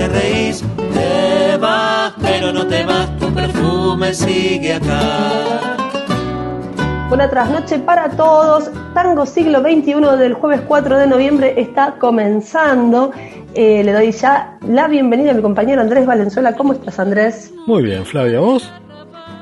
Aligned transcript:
te 0.00 0.08
reís. 0.08 0.64
Te 0.94 1.56
vas, 1.58 2.14
pero 2.22 2.52
no 2.52 2.66
te 2.66 2.84
vas, 2.84 3.06
tu 3.18 3.32
perfume 3.34 4.14
sigue 4.14 4.74
acá. 4.74 5.76
Buena 7.08 7.28
trasnoche 7.28 7.78
para 7.80 8.08
todos. 8.10 8.70
Tango 8.94 9.26
siglo 9.26 9.60
XXI 9.60 10.16
del 10.18 10.34
jueves 10.34 10.62
4 10.66 10.98
de 10.98 11.06
noviembre 11.06 11.54
está 11.60 11.96
comenzando. 11.98 13.12
Eh, 13.54 13.82
le 13.84 13.92
doy 13.92 14.12
ya 14.12 14.56
la 14.66 14.88
bienvenida 14.88 15.32
a 15.32 15.34
mi 15.34 15.42
compañero 15.42 15.82
Andrés 15.82 16.06
Valenzuela. 16.06 16.54
¿Cómo 16.54 16.72
estás, 16.72 16.98
Andrés? 16.98 17.52
Muy 17.66 17.82
bien, 17.82 18.06
Flavia, 18.06 18.40
¿vos? 18.40 18.72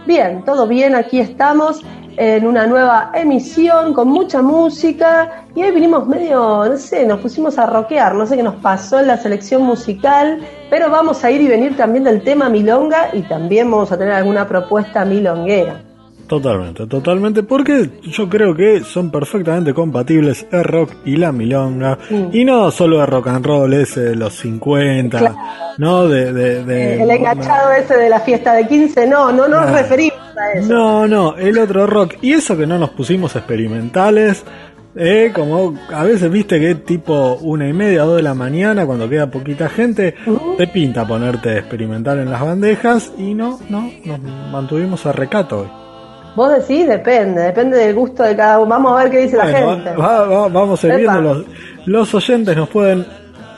Bien, 0.06 0.42
todo 0.44 0.66
bien, 0.66 0.94
aquí 0.94 1.20
estamos 1.20 1.84
en 2.18 2.48
una 2.48 2.66
nueva 2.66 3.12
emisión 3.14 3.94
con 3.94 4.08
mucha 4.08 4.42
música 4.42 5.44
y 5.54 5.62
hoy 5.62 5.70
vinimos 5.70 6.08
medio, 6.08 6.66
no 6.68 6.76
sé, 6.76 7.06
nos 7.06 7.20
pusimos 7.20 7.56
a 7.58 7.66
rockear, 7.66 8.16
no 8.16 8.26
sé 8.26 8.36
qué 8.36 8.42
nos 8.42 8.56
pasó 8.56 8.98
en 8.98 9.06
la 9.06 9.16
selección 9.16 9.62
musical, 9.62 10.40
pero 10.68 10.90
vamos 10.90 11.22
a 11.22 11.30
ir 11.30 11.40
y 11.40 11.46
venir 11.46 11.76
también 11.76 12.02
del 12.02 12.22
tema 12.22 12.48
milonga 12.48 13.10
y 13.12 13.22
también 13.22 13.70
vamos 13.70 13.92
a 13.92 13.98
tener 13.98 14.14
alguna 14.14 14.48
propuesta 14.48 15.04
milonguera. 15.04 15.87
Totalmente, 16.28 16.86
totalmente, 16.86 17.42
porque 17.42 17.88
yo 18.02 18.28
creo 18.28 18.54
que 18.54 18.80
son 18.84 19.10
perfectamente 19.10 19.72
compatibles 19.72 20.46
el 20.52 20.62
rock 20.62 20.92
y 21.06 21.16
la 21.16 21.32
milonga, 21.32 21.98
y 22.32 22.44
no 22.44 22.70
solo 22.70 23.00
el 23.00 23.06
rock 23.06 23.28
and 23.28 23.46
roll 23.46 23.72
ese 23.72 24.00
de 24.00 24.14
los 24.14 24.34
50, 24.34 25.34
¿no? 25.78 26.06
De, 26.06 26.34
de, 26.34 27.02
el 27.02 27.10
enganchado 27.10 27.72
ese 27.72 27.96
de 27.96 28.10
la 28.10 28.20
fiesta 28.20 28.52
de 28.52 28.68
15, 28.68 29.06
no, 29.06 29.32
no 29.32 29.48
nos 29.48 29.70
referimos 29.70 30.18
a 30.36 30.58
eso. 30.58 30.68
No, 30.70 31.08
no, 31.08 31.36
el 31.38 31.56
otro 31.58 31.86
rock, 31.86 32.16
y 32.20 32.34
eso 32.34 32.58
que 32.58 32.66
no 32.66 32.78
nos 32.78 32.90
pusimos 32.90 33.34
experimentales, 33.34 34.44
eh, 34.96 35.32
como 35.34 35.78
a 35.94 36.04
veces 36.04 36.30
viste 36.30 36.60
que 36.60 36.74
tipo 36.74 37.38
una 37.40 37.66
y 37.66 37.72
media, 37.72 38.02
dos 38.02 38.16
de 38.16 38.22
la 38.22 38.34
mañana, 38.34 38.84
cuando 38.84 39.08
queda 39.08 39.30
poquita 39.30 39.70
gente, 39.70 40.14
te 40.58 40.66
pinta 40.66 41.06
ponerte 41.06 41.56
experimental 41.56 42.18
en 42.18 42.30
las 42.30 42.42
bandejas, 42.42 43.12
y 43.16 43.32
no, 43.32 43.58
no, 43.70 43.90
nos 44.04 44.20
mantuvimos 44.52 45.06
a 45.06 45.12
recato 45.12 45.60
hoy. 45.60 45.77
Vos 46.38 46.52
decís, 46.52 46.86
depende, 46.86 47.42
depende 47.42 47.78
del 47.78 47.96
gusto 47.96 48.22
de 48.22 48.36
cada 48.36 48.60
uno. 48.60 48.68
Vamos 48.68 48.92
a 48.92 49.02
ver 49.02 49.10
qué 49.10 49.18
dice 49.22 49.36
la 49.36 49.46
gente. 49.46 49.90
vamos 49.96 50.84
a 50.84 50.86
ir 50.86 50.94
viendo. 50.94 51.20
Los, 51.20 51.44
los 51.84 52.14
oyentes 52.14 52.56
nos 52.56 52.68
pueden 52.68 53.04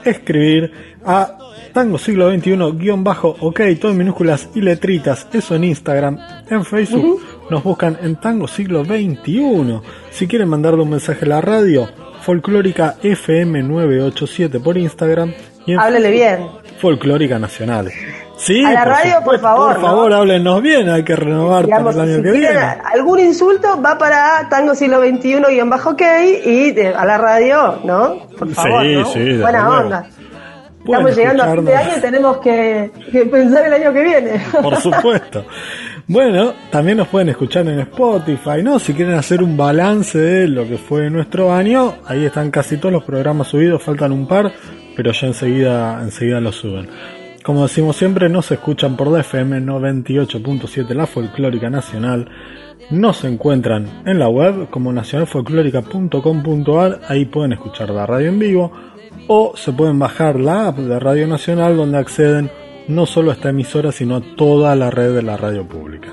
escribir 0.02 0.72
a 1.04 1.36
Tango 1.74 1.98
Siglo 1.98 2.32
XXI 2.32 2.56
guion 2.78 3.04
bajo 3.04 3.36
ok, 3.38 3.60
todo 3.78 3.92
en 3.92 3.98
minúsculas 3.98 4.48
y 4.54 4.62
letritas, 4.62 5.28
eso 5.30 5.54
en 5.56 5.64
Instagram, 5.64 6.18
en 6.48 6.64
Facebook, 6.64 7.20
nos 7.50 7.62
buscan 7.62 7.98
en 8.00 8.16
Tango 8.16 8.48
Siglo 8.48 8.82
XXI. 8.82 9.80
Si 10.10 10.26
quieren 10.26 10.48
mandarle 10.48 10.82
un 10.82 10.88
mensaje 10.88 11.26
a 11.26 11.28
la 11.28 11.40
radio, 11.42 11.86
Folclórica 12.22 12.96
FM 13.02 13.62
987 13.62 14.58
por 14.58 14.78
Instagram 14.78 15.34
y 15.66 15.74
Háblele 15.74 16.10
bien. 16.10 16.46
Folclórica 16.80 17.38
Nacional. 17.38 17.90
Sí, 18.40 18.64
a 18.64 18.72
la 18.72 18.84
radio, 18.86 19.20
por 19.22 19.38
favor. 19.38 19.74
Por 19.74 19.82
favor, 19.82 20.12
háblenos 20.14 20.62
bien, 20.62 20.88
hay 20.88 21.04
que 21.04 21.14
renovar 21.14 21.68
para 21.68 21.90
el 21.90 22.00
año 22.00 22.22
que 22.22 22.30
viene. 22.32 22.58
Algún 22.94 23.20
insulto 23.20 23.80
va 23.82 23.98
para 23.98 24.48
Tango 24.48 24.74
Siglo 24.74 25.00
XXI 25.00 25.60
bajo 25.66 25.90
ok 25.90 26.02
y 26.46 26.80
a 26.80 27.04
la 27.04 27.18
radio, 27.18 27.80
¿no? 27.84 28.26
Por 28.38 28.48
favor, 28.50 28.82
sí, 28.82 29.04
sí, 29.12 29.36
Buena 29.36 29.68
onda. 29.68 30.06
Estamos 30.82 31.14
llegando 31.14 31.42
a 31.42 31.52
fin 31.52 31.64
de 31.66 31.76
año 31.76 31.90
y 31.98 32.00
tenemos 32.00 32.38
que, 32.38 32.90
que, 33.12 33.26
pensar 33.26 33.66
el 33.66 33.74
año 33.74 33.92
que 33.92 34.02
viene. 34.02 34.42
Por 34.62 34.76
supuesto. 34.80 35.44
Bueno, 36.06 36.54
también 36.70 36.96
nos 36.96 37.08
pueden 37.08 37.28
escuchar 37.28 37.68
en 37.68 37.80
Spotify, 37.80 38.62
¿no? 38.62 38.78
Si 38.78 38.94
quieren 38.94 39.14
hacer 39.14 39.42
un 39.42 39.54
balance 39.58 40.18
de 40.18 40.48
lo 40.48 40.66
que 40.66 40.78
fue 40.78 41.10
nuestro 41.10 41.52
año, 41.52 41.96
ahí 42.06 42.24
están 42.24 42.50
casi 42.50 42.78
todos 42.78 42.94
los 42.94 43.04
programas 43.04 43.48
subidos, 43.48 43.82
faltan 43.82 44.10
un 44.12 44.26
par, 44.26 44.50
pero 44.96 45.12
ya 45.12 45.26
enseguida, 45.26 46.00
enseguida 46.02 46.40
los 46.40 46.56
suben. 46.56 46.88
Como 47.44 47.62
decimos 47.62 47.96
siempre, 47.96 48.28
nos 48.28 48.50
escuchan 48.50 48.96
por 48.96 49.10
DFM 49.10 49.62
98.7 49.62 50.94
La 50.94 51.06
Folclórica 51.06 51.70
Nacional. 51.70 52.28
Nos 52.90 53.24
encuentran 53.24 54.02
en 54.04 54.18
la 54.18 54.28
web 54.28 54.68
como 54.68 54.92
nacionalfolclórica.com.ar. 54.92 57.00
Ahí 57.08 57.24
pueden 57.24 57.54
escuchar 57.54 57.88
la 57.90 58.04
radio 58.04 58.28
en 58.28 58.38
vivo. 58.38 58.70
O 59.26 59.56
se 59.56 59.72
pueden 59.72 59.98
bajar 59.98 60.38
la 60.38 60.68
app 60.68 60.76
de 60.78 61.00
Radio 61.00 61.26
Nacional 61.26 61.78
donde 61.78 61.96
acceden 61.96 62.50
no 62.88 63.06
solo 63.06 63.30
a 63.30 63.34
esta 63.34 63.48
emisora 63.50 63.90
sino 63.90 64.16
a 64.16 64.22
toda 64.36 64.76
la 64.76 64.90
red 64.90 65.14
de 65.14 65.22
la 65.22 65.38
radio 65.38 65.66
pública. 65.66 66.12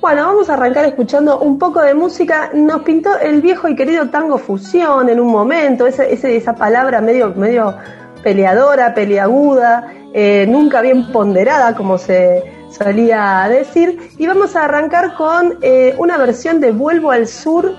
Bueno, 0.00 0.26
vamos 0.26 0.50
a 0.50 0.54
arrancar 0.54 0.86
escuchando 0.86 1.38
un 1.38 1.56
poco 1.56 1.80
de 1.82 1.94
música. 1.94 2.50
Nos 2.52 2.82
pintó 2.82 3.16
el 3.20 3.42
viejo 3.42 3.68
y 3.68 3.76
querido 3.76 4.08
tango 4.08 4.38
fusión 4.38 5.08
en 5.08 5.20
un 5.20 5.30
momento, 5.30 5.86
ese, 5.86 6.12
esa 6.12 6.56
palabra 6.56 7.00
medio, 7.00 7.32
medio 7.36 7.76
peleadora, 8.24 8.92
peleaguda, 8.94 10.01
eh, 10.14 10.46
nunca 10.46 10.82
bien 10.82 11.10
ponderada, 11.10 11.74
como 11.74 11.96
se 11.96 12.42
solía 12.70 13.46
decir. 13.48 14.10
Y 14.18 14.26
vamos 14.26 14.56
a 14.56 14.64
arrancar 14.64 15.14
con 15.14 15.58
eh, 15.62 15.94
una 15.98 16.18
versión 16.18 16.60
de 16.60 16.72
Vuelvo 16.72 17.10
al 17.10 17.26
Sur 17.26 17.74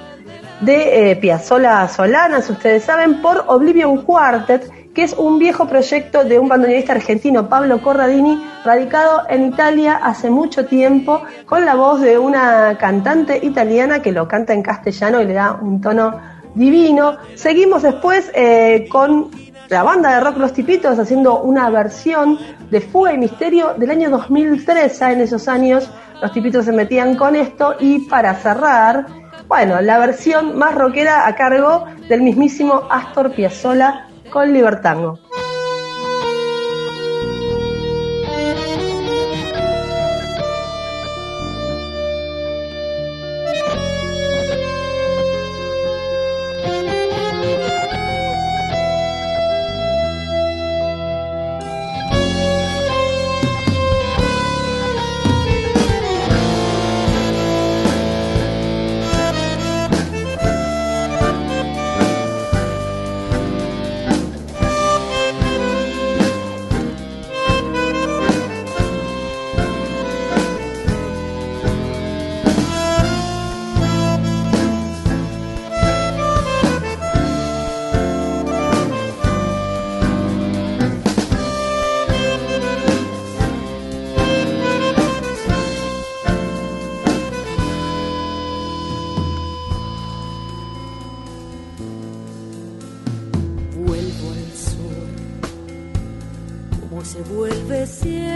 de 0.61 1.11
eh, 1.11 1.15
Piazzola 1.15 1.87
Solana, 1.89 2.41
si 2.41 2.53
ustedes 2.53 2.83
saben, 2.83 3.21
por 3.21 3.43
Oblivion 3.47 4.03
Quartet, 4.03 4.71
que 4.93 5.03
es 5.03 5.13
un 5.13 5.39
viejo 5.39 5.67
proyecto 5.67 6.23
de 6.23 6.39
un 6.39 6.47
bandoneonista 6.47 6.93
argentino, 6.93 7.49
Pablo 7.49 7.81
Corradini, 7.81 8.43
radicado 8.63 9.23
en 9.29 9.47
Italia 9.47 9.99
hace 10.01 10.29
mucho 10.29 10.65
tiempo, 10.65 11.21
con 11.45 11.65
la 11.65 11.75
voz 11.75 12.01
de 12.01 12.17
una 12.17 12.77
cantante 12.77 13.39
italiana 13.43 14.01
que 14.01 14.11
lo 14.11 14.27
canta 14.27 14.53
en 14.53 14.61
castellano 14.61 15.21
y 15.21 15.25
le 15.25 15.33
da 15.33 15.57
un 15.59 15.81
tono 15.81 16.19
divino. 16.53 17.17
Seguimos 17.35 17.81
después 17.81 18.31
con 18.89 19.31
la 19.69 19.83
banda 19.83 20.13
de 20.13 20.19
rock 20.19 20.37
Los 20.37 20.53
Tipitos 20.53 20.99
haciendo 20.99 21.41
una 21.41 21.69
versión 21.69 22.37
de 22.69 22.81
Fuga 22.81 23.13
y 23.13 23.17
Misterio 23.17 23.73
del 23.77 23.91
año 23.91 24.09
2003. 24.09 25.01
En 25.01 25.21
esos 25.21 25.47
años 25.47 25.89
los 26.21 26.31
Tipitos 26.31 26.65
se 26.65 26.71
metían 26.71 27.15
con 27.15 27.35
esto 27.35 27.75
y 27.79 27.99
para 28.07 28.35
cerrar, 28.35 29.05
bueno, 29.47 29.81
la 29.81 29.97
versión 29.99 30.57
más 30.57 30.75
rockera 30.75 31.27
a 31.27 31.35
cargo 31.35 31.85
del 32.09 32.21
mismísimo 32.21 32.83
Astor 32.89 33.31
Piazzolla 33.31 34.07
con 34.31 34.51
Libertango. 34.51 35.19
Se 97.13 97.21
vuelve 97.21 97.85
siempre 97.85 98.32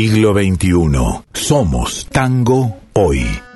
Siglo 0.00 0.32
XXI. 0.32 1.24
Somos 1.34 2.06
Tango 2.10 2.74
Hoy. 2.94 3.49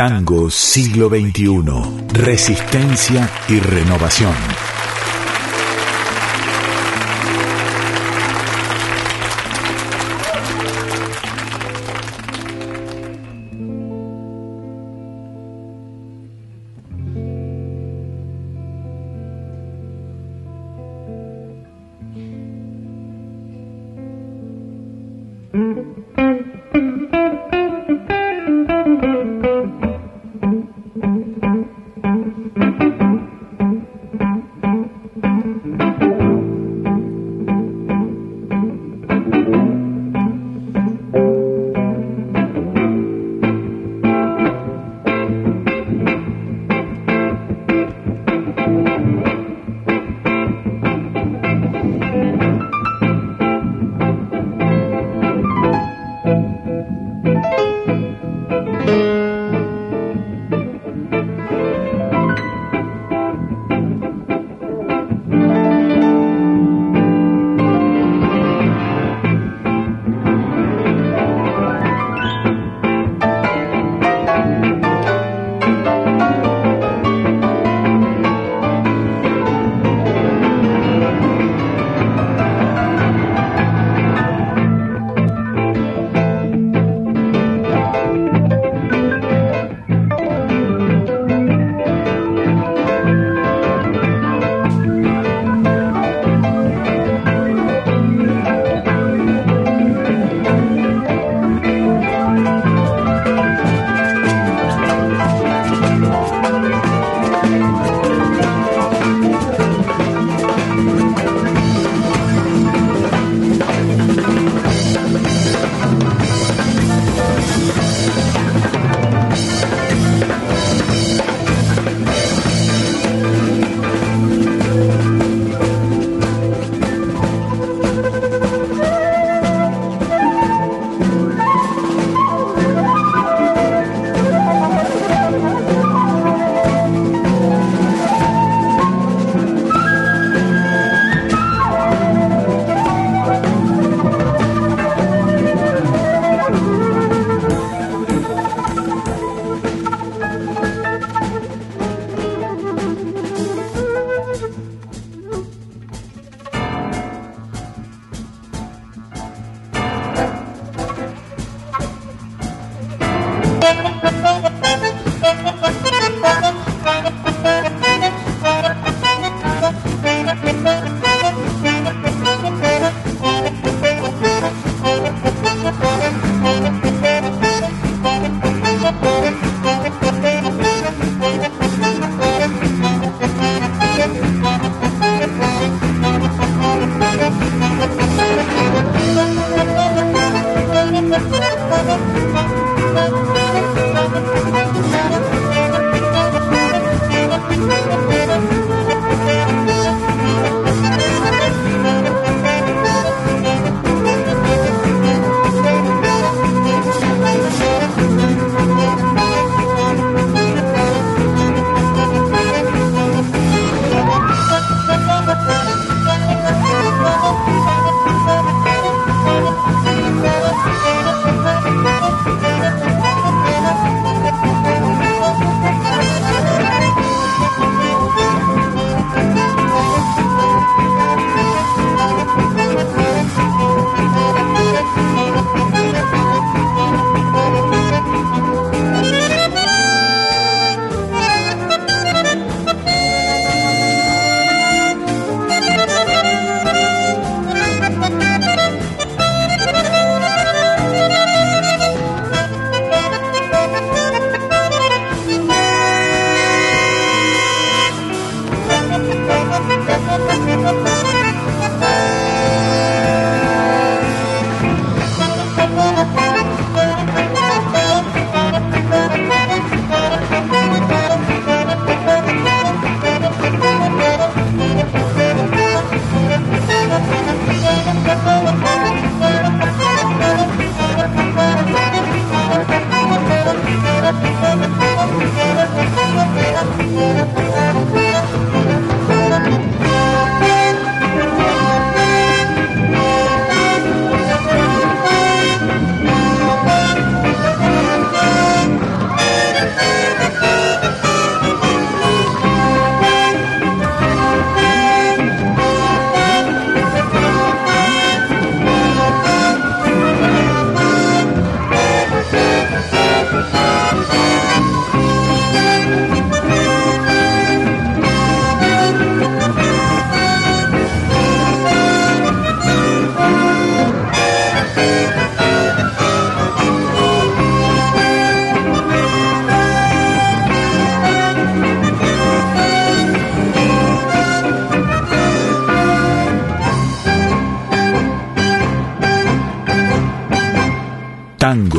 Tango 0.00 0.48
siglo 0.48 1.10
XXI. 1.10 1.62
Resistencia 2.14 3.28
y 3.50 3.60
renovación. 3.60 4.32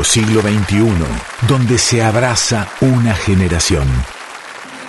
Siglo 0.03 0.41
XXI, 0.41 0.93
donde 1.47 1.77
se 1.77 2.03
abraza 2.03 2.67
una 2.81 3.13
generación. 3.13 3.87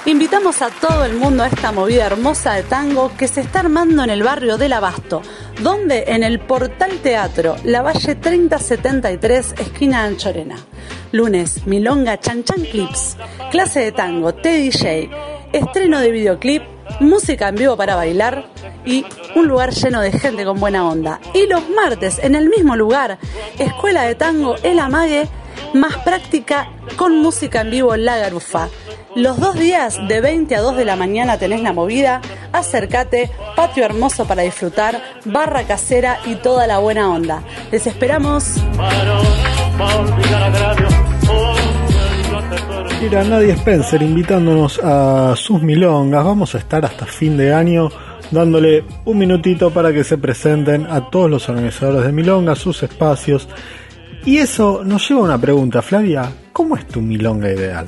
Invitamos 0.04 0.62
a 0.62 0.70
todo 0.70 1.04
el 1.04 1.14
mundo 1.14 1.44
a 1.44 1.46
esta 1.46 1.70
movida 1.70 2.06
hermosa 2.06 2.54
de 2.54 2.64
tango 2.64 3.12
que 3.16 3.28
se 3.28 3.40
está 3.40 3.60
armando 3.60 4.02
en 4.02 4.10
el 4.10 4.24
barrio 4.24 4.58
del 4.58 4.72
Abasto, 4.72 5.22
donde 5.60 6.04
en 6.08 6.24
el 6.24 6.40
Portal 6.40 6.98
Teatro, 7.02 7.54
la 7.62 7.82
Valle 7.82 8.16
3073, 8.16 9.54
esquina 9.58 10.02
Anchorena. 10.02 10.56
Lunes, 11.12 11.66
Milonga 11.66 12.18
Chan 12.18 12.42
Chan 12.42 12.64
Clips, 12.64 13.16
clase 13.52 13.80
de 13.80 13.92
tango, 13.92 14.34
TDJ, 14.34 15.08
estreno 15.52 16.00
de 16.00 16.10
videoclip, 16.10 16.62
música 16.98 17.48
en 17.48 17.54
vivo 17.54 17.76
para 17.76 17.94
bailar 17.94 18.46
y 18.84 19.04
un 19.34 19.48
lugar 19.48 19.70
lleno 19.70 20.00
de 20.00 20.12
gente 20.12 20.44
con 20.44 20.60
buena 20.60 20.88
onda. 20.88 21.20
Y 21.34 21.46
los 21.46 21.68
martes, 21.70 22.18
en 22.22 22.34
el 22.34 22.48
mismo 22.48 22.76
lugar, 22.76 23.18
Escuela 23.58 24.02
de 24.02 24.14
Tango 24.14 24.56
El 24.62 24.78
Amague, 24.78 25.28
más 25.74 25.96
práctica 25.98 26.68
con 26.96 27.18
música 27.20 27.62
en 27.62 27.70
vivo 27.70 27.96
La 27.96 28.16
Garufa. 28.16 28.68
Los 29.14 29.38
dos 29.38 29.58
días 29.58 29.98
de 30.08 30.20
20 30.22 30.56
a 30.56 30.60
2 30.60 30.76
de 30.76 30.84
la 30.86 30.96
mañana 30.96 31.38
tenés 31.38 31.62
la 31.62 31.72
movida, 31.72 32.22
acércate, 32.52 33.30
patio 33.54 33.84
hermoso 33.84 34.26
para 34.26 34.42
disfrutar, 34.42 35.02
barra 35.26 35.64
casera 35.64 36.18
y 36.24 36.36
toda 36.36 36.66
la 36.66 36.78
buena 36.78 37.10
onda. 37.10 37.42
Les 37.70 37.86
esperamos. 37.86 38.56
Mira, 43.02 43.24
Nadia 43.24 43.54
Spencer 43.54 44.00
invitándonos 44.00 44.80
a 44.82 45.34
sus 45.36 45.60
milongas. 45.60 46.24
Vamos 46.24 46.54
a 46.54 46.58
estar 46.58 46.84
hasta 46.84 47.04
fin 47.04 47.36
de 47.36 47.52
año 47.52 47.90
dándole 48.32 48.84
un 49.04 49.18
minutito 49.18 49.70
para 49.70 49.92
que 49.92 50.02
se 50.02 50.18
presenten 50.18 50.86
a 50.86 51.10
todos 51.10 51.30
los 51.30 51.48
organizadores 51.48 52.04
de 52.04 52.12
milongas, 52.12 52.58
sus 52.58 52.82
espacios. 52.82 53.48
Y 54.24 54.38
eso 54.38 54.82
nos 54.84 55.08
lleva 55.08 55.20
a 55.20 55.24
una 55.24 55.40
pregunta, 55.40 55.82
Flavia, 55.82 56.32
¿cómo 56.52 56.76
es 56.76 56.86
tu 56.88 57.00
milonga 57.00 57.52
ideal? 57.52 57.86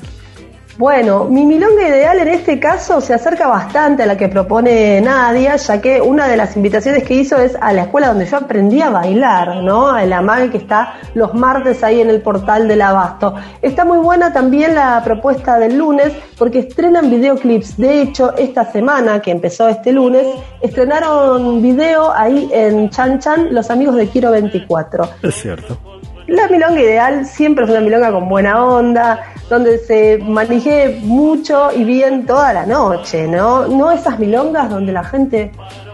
Bueno, 0.77 1.23
mi 1.23 1.45
milonga 1.45 1.87
ideal 1.87 2.19
en 2.19 2.27
este 2.27 2.59
caso 2.59 2.99
se 2.99 3.13
acerca 3.13 3.47
bastante 3.47 4.03
a 4.03 4.05
la 4.05 4.17
que 4.17 4.27
propone 4.27 4.99
Nadia, 4.99 5.55
ya 5.55 5.79
que 5.79 6.01
una 6.01 6.27
de 6.27 6.35
las 6.35 6.57
invitaciones 6.57 7.03
que 7.03 7.13
hizo 7.13 7.37
es 7.37 7.55
a 7.61 7.71
la 7.71 7.83
escuela 7.83 8.09
donde 8.09 8.25
yo 8.25 8.35
aprendí 8.35 8.81
a 8.81 8.89
bailar, 8.89 9.63
¿no? 9.63 9.87
A 9.87 10.05
la 10.05 10.21
MAG 10.21 10.51
que 10.51 10.57
está 10.57 10.95
los 11.13 11.33
martes 11.33 11.81
ahí 11.81 12.01
en 12.01 12.09
el 12.09 12.21
portal 12.21 12.67
del 12.67 12.81
Abasto. 12.81 13.35
Está 13.61 13.85
muy 13.85 13.99
buena 13.99 14.33
también 14.33 14.75
la 14.75 15.01
propuesta 15.01 15.57
del 15.59 15.77
lunes 15.77 16.11
porque 16.37 16.59
estrenan 16.59 17.09
videoclips. 17.09 17.77
De 17.77 18.01
hecho, 18.01 18.35
esta 18.35 18.69
semana 18.69 19.21
que 19.21 19.31
empezó 19.31 19.69
este 19.69 19.93
lunes, 19.93 20.27
estrenaron 20.59 21.61
video 21.61 22.11
ahí 22.11 22.49
en 22.51 22.89
Chan 22.89 23.19
Chan 23.19 23.53
los 23.53 23.69
amigos 23.71 23.95
de 23.95 24.07
Kiro 24.07 24.31
24. 24.31 25.09
Es 25.23 25.35
cierto. 25.35 25.94
La 26.27 26.47
milonga 26.47 26.81
ideal 26.81 27.25
siempre 27.25 27.65
es 27.65 27.71
una 27.71 27.81
milonga 27.81 28.11
con 28.11 28.27
buena 28.27 28.63
onda, 28.63 29.33
donde 29.49 29.77
se 29.77 30.17
maneje 30.17 30.99
mucho 31.03 31.69
y 31.71 31.83
bien 31.83 32.25
toda 32.25 32.51
la 32.51 32.65
noche, 32.65 33.27
¿no? 33.27 33.67
No 33.67 33.91
esas 33.91 34.17
milongas 34.17 34.69
donde 34.69 34.91
la 34.91 35.03
gente 35.03 35.51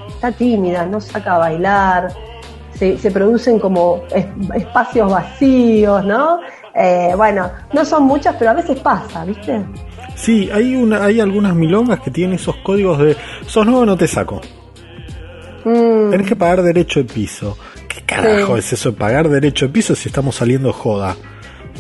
está 0.08 0.32
tímida, 0.32 0.86
no 0.86 1.02
saca 1.02 1.36
a 1.36 1.39
bailar, 1.39 2.13
se, 2.74 3.12
producen 3.12 3.60
como 3.60 4.04
espacios 4.56 5.12
vacíos, 5.12 6.04
¿no? 6.04 6.39
Eh, 6.74 7.13
bueno, 7.15 7.52
no 7.74 7.86
son 7.86 8.04
muchas, 8.04 8.36
pero 8.39 8.52
a 8.52 8.54
veces 8.54 8.80
pasa, 8.80 9.24
¿viste? 9.26 9.63
Sí, 10.15 10.50
hay, 10.52 10.76
una, 10.76 11.04
hay 11.04 11.20
algunas 11.20 11.54
milongas 11.54 12.00
que 12.00 12.10
tienen 12.10 12.36
esos 12.36 12.56
códigos 12.58 12.98
de 13.00 13.15
sos 13.46 13.65
nuevo 13.65 13.86
no 13.86 13.98
te 13.98 14.08
saco. 14.08 14.41
Mm. 15.63 16.10
Tenés 16.10 16.28
que 16.28 16.36
pagar 16.36 16.63
derecho 16.63 17.02
de 17.02 17.06
piso. 17.06 17.58
¿Qué 17.94 18.02
carajo 18.02 18.58
es 18.58 18.72
eso 18.72 18.92
de 18.92 18.98
pagar 18.98 19.28
derecho 19.30 19.68
de 19.68 19.74
piso 19.74 19.96
si 19.96 20.10
estamos 20.10 20.36
saliendo 20.36 20.72
joda? 20.72 21.16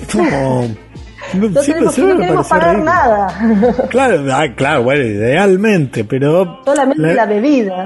Es 0.01 0.13
como... 0.13 0.75
No 1.33 1.61
tenemos, 1.61 1.97
no 1.97 2.43
pagar 2.43 2.79
nada. 2.79 3.27
Claro, 3.89 4.23
ah, 4.31 4.47
claro, 4.55 4.83
bueno, 4.83 5.03
idealmente, 5.03 6.03
pero... 6.03 6.61
Solamente 6.65 7.13
la, 7.13 7.25
bebida. 7.25 7.85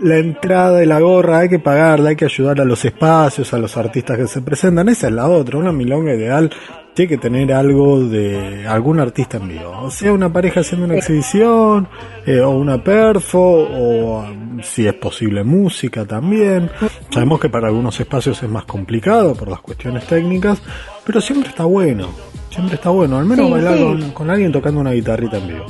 la 0.00 0.16
entrada 0.16 0.82
y 0.82 0.86
la 0.86 1.00
gorra 1.00 1.38
hay 1.40 1.48
que 1.48 1.58
pagarla, 1.58 2.10
hay 2.10 2.16
que 2.16 2.24
ayudar 2.24 2.60
a 2.60 2.64
los 2.64 2.84
espacios, 2.84 3.52
a 3.52 3.58
los 3.58 3.76
artistas 3.76 4.16
que 4.16 4.26
se 4.26 4.42
presentan. 4.42 4.88
Esa 4.88 5.08
es 5.08 5.12
la 5.12 5.28
otra, 5.28 5.58
una 5.58 5.72
milonga 5.72 6.14
ideal 6.14 6.50
tiene 6.94 7.08
que 7.08 7.18
tener 7.18 7.52
algo 7.52 8.00
de 8.00 8.66
algún 8.66 9.00
artista 9.00 9.36
en 9.36 9.48
vivo. 9.48 9.70
O 9.82 9.90
sea, 9.90 10.12
una 10.12 10.32
pareja 10.32 10.60
haciendo 10.60 10.86
una 10.86 10.96
exhibición, 10.96 11.88
eh, 12.26 12.40
o 12.40 12.50
una 12.50 12.82
perfo, 12.82 13.38
o 13.40 14.26
si 14.62 14.86
es 14.86 14.94
posible 14.94 15.44
música 15.44 16.04
también. 16.04 16.70
Sabemos 17.10 17.40
que 17.40 17.48
para 17.48 17.68
algunos 17.68 17.98
espacios 18.00 18.42
es 18.42 18.48
más 18.48 18.64
complicado 18.64 19.34
por 19.34 19.48
las 19.48 19.60
cuestiones 19.60 20.06
técnicas, 20.06 20.60
pero 21.04 21.20
siempre 21.20 21.50
está 21.50 21.64
bueno. 21.64 22.08
Siempre 22.50 22.74
está 22.74 22.90
bueno, 22.90 23.16
al 23.16 23.24
menos 23.24 23.48
bailar 23.48 24.12
Con, 24.12 24.28
alguien 24.28 24.50
tocando 24.50 24.80
una 24.80 24.90
guitarrita 24.90 25.38
en 25.38 25.46
vivo. 25.46 25.66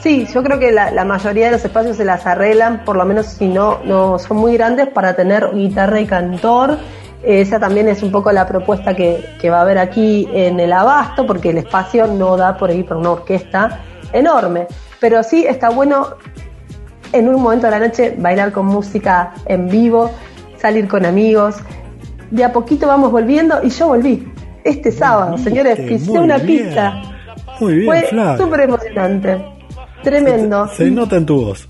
Sí, 0.00 0.26
yo 0.32 0.42
creo 0.42 0.58
que 0.58 0.72
la, 0.72 1.04
mayoría 1.04 1.46
de 1.46 1.52
los 1.52 1.64
espacios 1.64 1.96
se 1.98 2.04
las 2.04 2.24
arreglan, 2.24 2.84
por 2.84 2.96
lo 2.96 3.04
menos 3.04 3.26
si 3.26 3.48
no, 3.48 3.80
no 3.84 4.18
son 4.18 4.38
muy 4.38 4.54
grandes, 4.54 4.88
para 4.88 5.14
tener 5.14 5.50
guitarra 5.52 6.00
y 6.00 6.06
cantor. 6.06 6.78
Esa 7.22 7.58
también 7.58 7.88
es 7.88 8.02
un 8.02 8.10
poco 8.10 8.32
la 8.32 8.46
propuesta 8.46 8.94
que, 8.94 9.50
va 9.50 9.58
a 9.58 9.62
haber 9.62 9.78
aquí 9.78 10.26
en 10.32 10.58
el 10.60 10.72
Abasto, 10.72 11.26
porque 11.26 11.50
el 11.50 11.58
espacio 11.58 12.06
no 12.06 12.36
da 12.36 12.56
por 12.56 12.70
ahí 12.70 12.82
por 12.82 12.96
una 12.96 13.10
orquesta 13.10 13.80
enorme. 14.12 14.68
Pero 15.00 15.22
sí 15.22 15.44
está 15.46 15.68
bueno 15.68 16.14
en 17.12 17.28
un 17.28 17.42
momento 17.42 17.66
de 17.66 17.72
la 17.72 17.80
noche 17.80 18.14
bailar 18.16 18.52
con 18.52 18.66
música 18.66 19.34
en 19.46 19.68
vivo, 19.68 20.10
salir 20.56 20.88
con 20.88 21.04
amigos. 21.04 21.56
De 22.30 22.44
a 22.44 22.52
poquito 22.52 22.86
vamos 22.86 23.10
volviendo 23.10 23.62
y 23.62 23.70
yo 23.70 23.88
volví 23.88 24.32
este 24.68 24.92
sábado, 24.92 25.38
señores, 25.38 25.78
pisé 25.80 26.12
una 26.12 26.38
pista. 26.38 27.02
Muy 27.60 27.74
bien, 27.74 27.86
Fue 27.86 28.36
súper 28.36 28.60
emocionante. 28.60 29.44
Tremendo. 30.02 30.68
Se, 30.68 30.90
nota 30.90 31.16
en 31.16 31.26
tu 31.26 31.44
voz. 31.44 31.66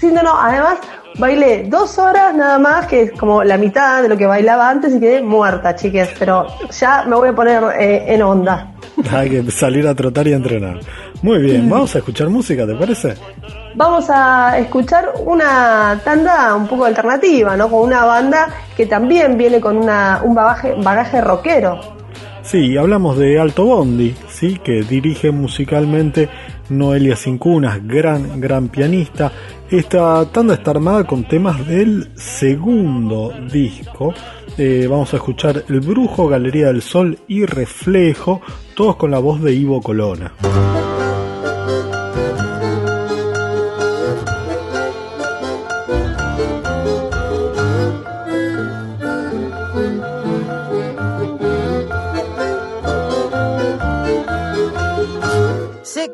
Sí, 0.00 0.10
no, 0.12 0.22
no, 0.22 0.38
además 0.40 0.78
bailé 1.18 1.64
dos 1.68 1.98
horas 1.98 2.34
nada 2.34 2.58
más, 2.58 2.86
que 2.86 3.02
es 3.02 3.12
como 3.12 3.42
la 3.42 3.56
mitad 3.56 4.02
de 4.02 4.08
lo 4.08 4.16
que 4.16 4.26
bailaba 4.26 4.68
antes 4.68 4.94
y 4.94 5.00
quedé 5.00 5.22
muerta, 5.22 5.74
chiques, 5.74 6.10
pero 6.18 6.46
ya 6.70 7.04
me 7.06 7.16
voy 7.16 7.28
a 7.30 7.32
poner 7.34 7.62
eh, 7.78 8.04
en 8.08 8.22
onda. 8.22 8.72
Hay 9.10 9.30
que 9.30 9.50
salir 9.50 9.86
a 9.86 9.94
trotar 9.94 10.26
y 10.28 10.32
entrenar. 10.32 10.80
Muy 11.22 11.38
bien, 11.38 11.68
vamos 11.68 11.94
a 11.94 11.98
escuchar 11.98 12.28
música, 12.28 12.66
¿te 12.66 12.74
parece? 12.74 13.14
Vamos 13.74 14.06
a 14.10 14.58
escuchar 14.58 15.12
una 15.24 16.00
tanda 16.04 16.54
un 16.54 16.66
poco 16.66 16.84
alternativa, 16.84 17.56
¿no? 17.56 17.70
Con 17.70 17.80
una 17.80 18.04
banda 18.04 18.48
que 18.76 18.86
también 18.86 19.36
viene 19.36 19.60
con 19.60 19.76
una, 19.76 20.20
un 20.22 20.34
bagaje, 20.34 20.74
bagaje 20.82 21.20
rockero. 21.20 21.95
Sí, 22.46 22.76
hablamos 22.76 23.18
de 23.18 23.40
Alto 23.40 23.64
Bondi, 23.64 24.14
¿sí? 24.28 24.60
que 24.62 24.82
dirige 24.82 25.32
musicalmente 25.32 26.28
Noelia 26.68 27.16
Cincunas, 27.16 27.84
gran, 27.84 28.40
gran 28.40 28.68
pianista. 28.68 29.32
Esta 29.68 30.24
tanda 30.30 30.54
está 30.54 30.70
armada 30.70 31.04
con 31.04 31.24
temas 31.24 31.66
del 31.66 32.08
segundo 32.14 33.32
disco. 33.52 34.14
Eh, 34.56 34.86
vamos 34.88 35.12
a 35.12 35.16
escuchar 35.16 35.64
El 35.68 35.80
Brujo, 35.80 36.28
Galería 36.28 36.68
del 36.68 36.82
Sol 36.82 37.18
y 37.26 37.44
Reflejo, 37.44 38.40
todos 38.76 38.94
con 38.94 39.10
la 39.10 39.18
voz 39.18 39.42
de 39.42 39.52
Ivo 39.52 39.82
Colona. 39.82 40.32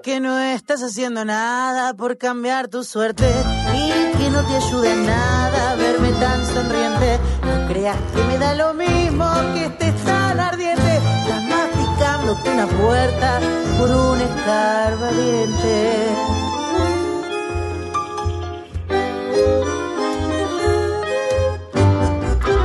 Que 0.02 0.18
no 0.18 0.36
estás 0.38 0.82
haciendo 0.82 1.24
nada 1.24 1.94
por 1.94 2.18
cambiar 2.18 2.66
tu 2.66 2.82
suerte 2.82 3.24
y 3.72 4.18
que 4.18 4.30
no 4.30 4.44
te 4.44 4.56
ayude 4.56 4.92
en 4.92 5.06
nada 5.06 5.76
verme 5.76 6.10
tan 6.12 6.44
sonriente. 6.44 7.20
No 7.42 7.68
creas 7.68 7.96
que 8.14 8.24
me 8.24 8.38
da 8.38 8.54
lo 8.54 8.74
mismo 8.74 9.24
que 9.54 9.66
estés 9.66 9.94
tan 10.04 10.40
ardiente. 10.40 10.96
Estás 10.96 11.42
masticándote 11.44 12.50
una 12.50 12.66
puerta 12.66 13.40
por 13.78 13.90
un 13.90 14.20
escarbadiente. 14.20 16.08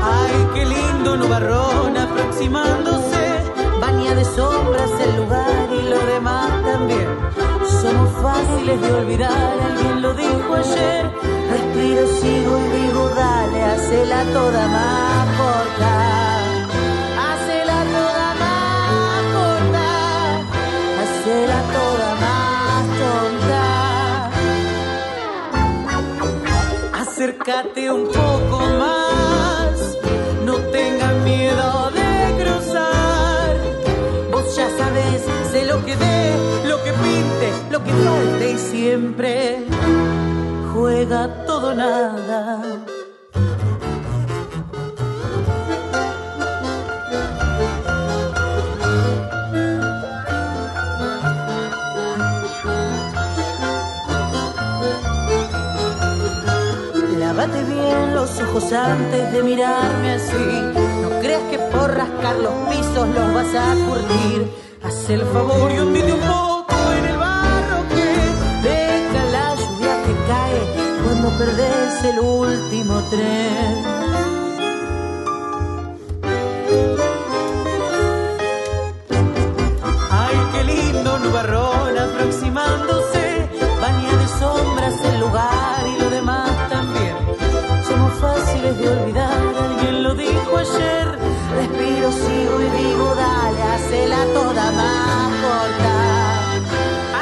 Ay, 0.03 0.47
qué 0.55 0.65
lindo 0.65 1.17
nubarrón 1.17 1.97
aproximándose. 1.97 3.16
Sombras 4.57 4.91
el 5.05 5.11
lugar 5.17 5.67
y 5.71 5.81
lo 5.87 5.99
demás 6.13 6.49
también 6.63 7.07
somos 7.81 8.09
fáciles 8.21 8.81
de 8.81 8.91
olvidar, 8.91 9.59
alguien 9.69 10.01
lo 10.01 10.13
dijo 10.13 10.53
ayer. 10.55 11.03
Respiro, 11.51 12.07
sigo 12.19 12.53
y 12.59 12.63
digo, 12.77 13.09
dale, 13.09 13.63
hacela 13.63 14.23
toda 14.33 14.67
más 14.75 15.27
corta. 15.41 15.93
Hacela 17.27 17.79
toda 17.97 18.27
más 18.43 19.21
corta. 19.35 19.87
Hacela 21.03 21.59
toda 21.77 22.09
más 22.23 22.83
tonta. 23.01 23.63
Acércate 27.01 27.81
un 27.91 28.03
poco 28.07 28.46
lo 35.77 35.85
que 35.85 35.95
dé, 35.95 36.67
lo 36.67 36.83
que 36.83 36.91
pinte, 36.91 37.49
lo 37.69 37.83
que 37.83 37.91
falte 37.91 38.51
y 38.51 38.57
siempre 38.57 39.65
juega 40.73 41.45
todo 41.45 41.75
nada. 41.75 42.63
Lávate 57.19 57.63
bien 57.65 58.15
los 58.15 58.39
ojos 58.39 58.73
antes 58.73 59.31
de 59.31 59.43
mirarme 59.43 60.13
así. 60.13 60.45
No 61.01 61.19
creas 61.19 61.43
que 61.51 61.59
por 61.59 61.93
rascar 61.93 62.35
los 62.37 62.53
pisos 62.69 63.07
los 63.09 63.33
vas 63.33 63.53
a 63.53 63.75
curtir 63.87 64.66
Haz 64.87 65.09
el 65.09 65.21
favor, 65.25 65.69
yo 65.69 65.81
envidio 65.81 66.15
un 66.15 66.21
poco 66.21 66.75
en 66.97 67.05
el 67.07 67.17
barro 67.17 67.79
que 67.89 68.69
deja 68.69 69.25
la 69.35 69.53
lluvia 69.55 69.93
que 70.05 70.13
cae 70.31 70.61
cuando 71.03 71.29
perdés 71.37 72.03
el 72.05 72.19
último 72.19 73.01
tren. 73.09 73.75
Ay 80.09 80.37
qué 80.53 80.63
lindo 80.63 81.19
nubarrón 81.19 81.97
aproximándose, 81.97 83.49
baña 83.81 84.13
de 84.21 84.27
sombras 84.39 84.95
el 85.03 85.19
lugar 85.19 85.83
y 85.85 86.01
lo 86.01 86.09
demás 86.11 86.69
también. 86.69 87.17
Somos 87.89 88.13
fáciles 88.21 88.77
de 88.77 88.87
olvidar, 88.87 89.37
alguien 89.65 90.03
lo 90.03 90.15
dijo 90.15 90.57
ayer 90.57 91.26
estoy 92.57 92.69
vivo, 92.83 93.15
dale, 93.15 93.61
hacela 93.61 94.25
toda 94.33 94.71
más 94.71 95.31
corta. 95.43 95.95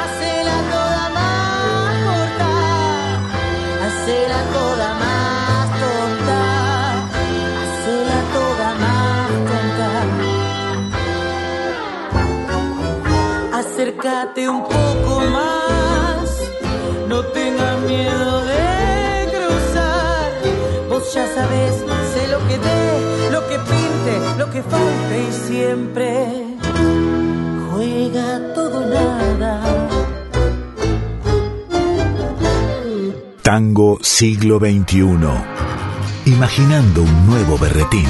Hacela 0.02 0.56
toda 0.72 1.10
más 1.10 1.94
corta. 2.06 2.50
Hacela 3.86 4.40
toda 4.52 4.88
más 4.94 5.66
tonta. 5.82 6.40
Hacela 7.62 8.18
toda 8.36 8.68
más 8.84 9.30
tonta. 9.50 9.90
Acércate 13.58 14.42
un 14.48 14.62
poco 14.62 15.20
más. 15.36 16.26
No 17.08 17.18
tengas 17.26 17.78
miedo 17.80 18.44
de 18.44 19.28
cruzar. 19.32 20.30
Vos 20.88 21.04
ya 21.14 21.26
sabes 21.34 21.95
dé, 22.58 23.30
lo 23.30 23.46
que 23.48 23.58
pinte, 23.58 24.38
lo 24.38 24.50
que 24.50 24.62
falte 24.62 25.24
y 25.28 25.32
siempre 25.32 26.26
juega 27.70 28.40
todo 28.54 28.86
nada. 28.86 29.62
Tango 33.42 33.98
siglo 34.02 34.58
XXI. 34.58 35.06
Imaginando 36.24 37.02
un 37.02 37.26
nuevo 37.26 37.56
berretín. 37.58 38.06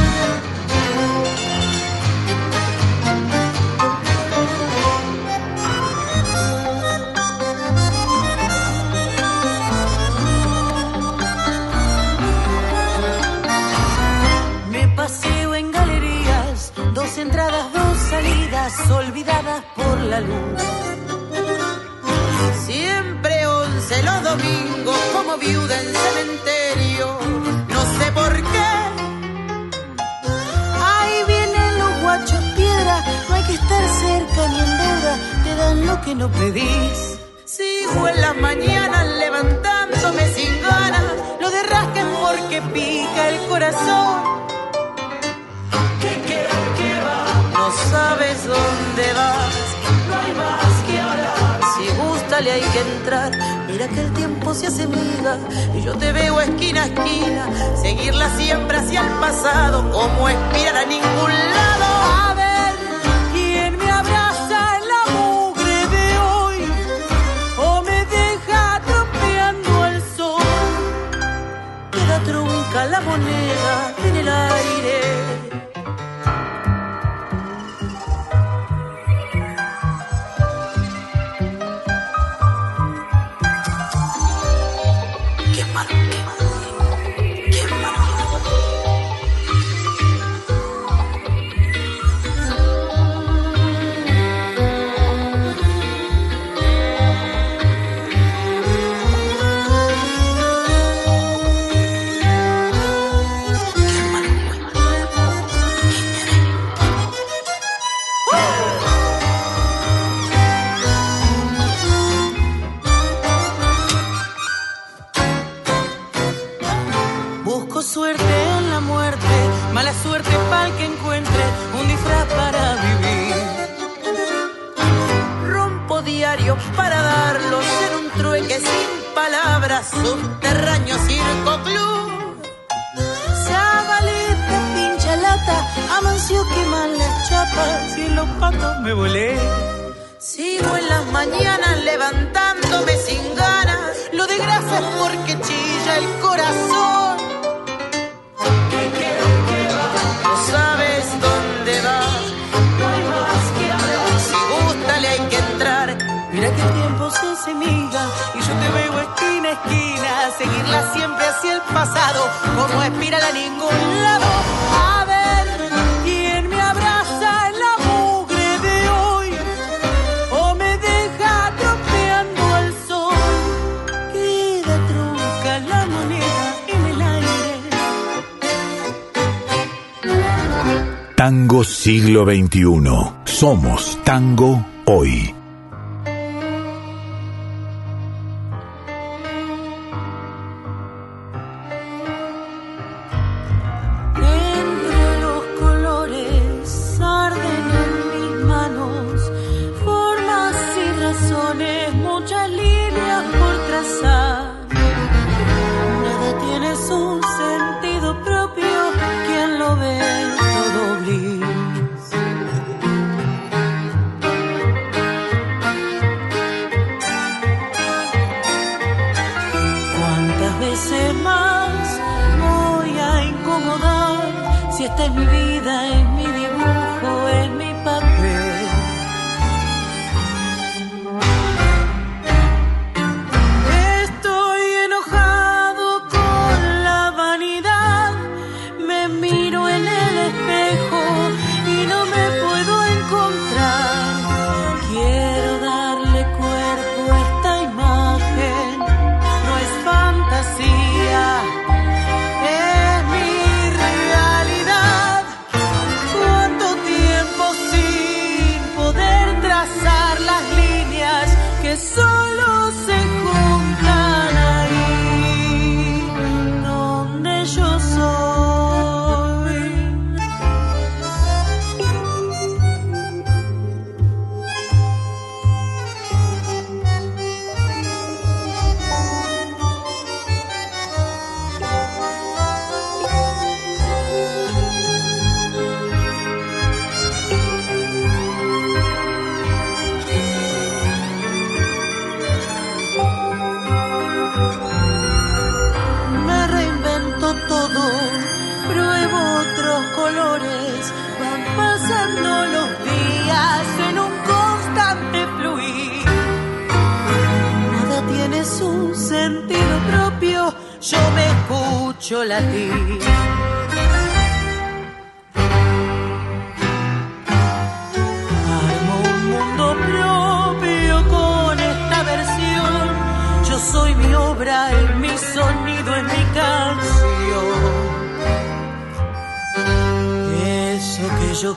XXI. 182.27 183.13
Somos 183.25 183.76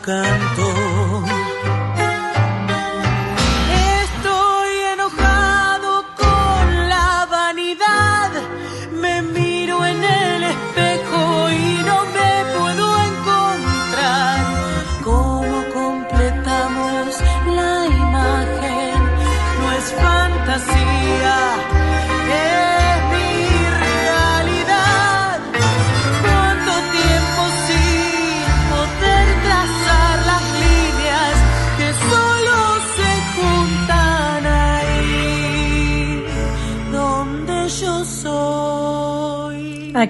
canto. 0.09 1.48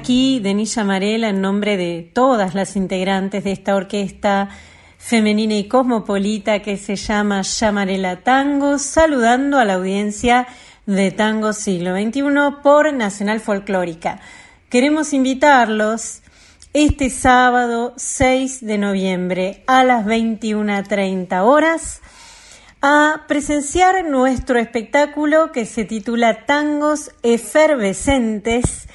Aquí 0.09 0.39
Denise 0.39 0.81
en 0.81 1.39
nombre 1.39 1.77
de 1.77 2.01
todas 2.01 2.55
las 2.55 2.75
integrantes 2.75 3.43
de 3.43 3.51
esta 3.51 3.75
orquesta 3.75 4.49
femenina 4.97 5.53
y 5.53 5.67
cosmopolita 5.67 6.63
que 6.63 6.77
se 6.77 6.95
llama 6.95 7.43
Llamarela 7.43 8.23
Tango, 8.23 8.79
saludando 8.79 9.59
a 9.59 9.65
la 9.65 9.75
audiencia 9.75 10.47
de 10.87 11.11
Tango 11.11 11.53
Siglo 11.53 11.95
XXI 11.95 12.23
por 12.63 12.91
Nacional 12.91 13.39
Folclórica. 13.39 14.19
Queremos 14.69 15.13
invitarlos 15.13 16.23
este 16.73 17.11
sábado 17.11 17.93
6 17.97 18.65
de 18.65 18.79
noviembre 18.79 19.63
a 19.67 19.83
las 19.83 20.07
21.30 20.07 21.43
horas 21.43 22.01
a 22.81 23.25
presenciar 23.27 24.03
nuestro 24.05 24.57
espectáculo 24.57 25.51
que 25.51 25.67
se 25.67 25.85
titula 25.85 26.47
Tangos 26.47 27.11
Efervescentes 27.21 28.87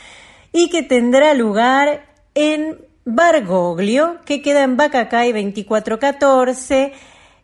y 0.57 0.71
que 0.71 0.85
tendrá 0.85 1.35
lugar 1.35 2.07
en 2.37 2.79
Bargoglio, 3.05 4.21
que 4.25 4.41
queda 4.41 4.63
en 4.63 4.77
Bacacay 4.77 5.33
2414, 5.33 6.93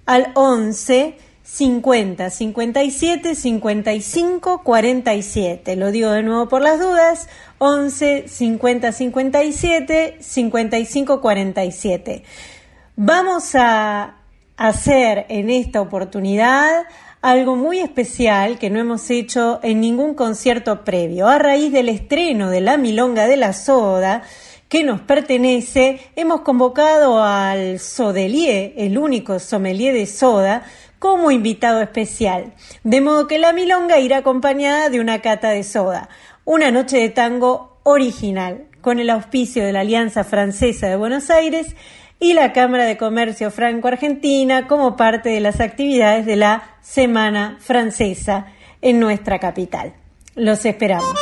al 0.05 0.31
11 0.35 1.17
50 1.43 2.31
57 2.31 3.35
55 3.35 4.63
47. 4.63 5.77
Lo 5.77 5.91
digo 5.91 6.11
de 6.11 6.23
nuevo 6.23 6.49
por 6.49 6.63
las 6.63 6.79
dudas. 6.79 7.29
11 7.59 8.29
50 8.29 8.93
57 8.93 10.17
55 10.21 11.21
47. 11.21 12.23
Vamos 12.97 13.55
a 13.55 14.17
hacer 14.57 15.27
en 15.29 15.51
esta 15.51 15.81
oportunidad 15.81 16.85
algo 17.21 17.55
muy 17.57 17.79
especial 17.79 18.59
que 18.59 18.69
no 18.69 18.81
hemos 18.81 19.09
hecho 19.11 19.61
en 19.63 19.81
ningún 19.81 20.15
concierto 20.15 20.85
previo. 20.85 21.29
A 21.29 21.39
raíz 21.39 21.73
del 21.73 21.89
estreno 21.89 22.51
de 22.51 22.61
La 22.61 22.77
Milonga 22.77 23.27
de 23.27 23.37
la 23.37 23.53
Soda, 23.53 24.23
que 24.69 24.83
nos 24.83 25.01
pertenece, 25.01 26.01
hemos 26.17 26.41
convocado 26.41 27.23
al 27.23 27.79
Sodelier, 27.79 28.73
el 28.77 28.99
único 28.99 29.39
sommelier 29.39 29.95
de 29.95 30.07
soda, 30.07 30.65
como 31.03 31.33
invitado 31.33 31.83
especial. 31.83 32.53
De 32.85 33.01
modo 33.01 33.27
que 33.27 33.41
la 33.41 33.53
milonga 33.53 33.99
irá 33.99 34.19
acompañada 34.19 34.89
de 34.89 35.01
una 35.01 35.19
cata 35.19 35.51
de 35.51 35.65
soda. 35.65 36.09
Una 36.45 36.71
noche 36.71 36.97
de 36.99 37.09
tango 37.09 37.81
original, 37.83 38.69
con 38.81 39.01
el 39.01 39.11
auspicio 39.11 39.65
de 39.65 39.73
la 39.73 39.81
Alianza 39.81 40.23
Francesa 40.23 40.87
de 40.87 40.95
Buenos 40.95 41.29
Aires 41.29 41.75
y 42.21 42.35
la 42.35 42.53
Cámara 42.53 42.85
de 42.85 42.99
Comercio 42.99 43.51
Franco-Argentina 43.51 44.69
como 44.69 44.95
parte 44.95 45.31
de 45.31 45.41
las 45.41 45.59
actividades 45.59 46.25
de 46.25 46.37
la 46.37 46.77
Semana 46.83 47.57
Francesa 47.59 48.47
en 48.81 49.01
nuestra 49.01 49.41
capital. 49.41 49.95
Los 50.37 50.65
esperamos. 50.65 51.19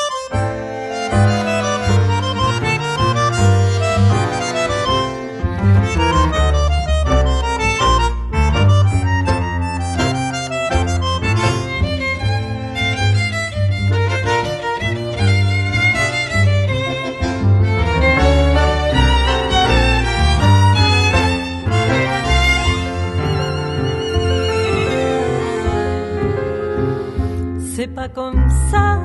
C'est 27.81 27.95
pas 27.95 28.09
comme 28.09 28.47
ça, 28.71 28.99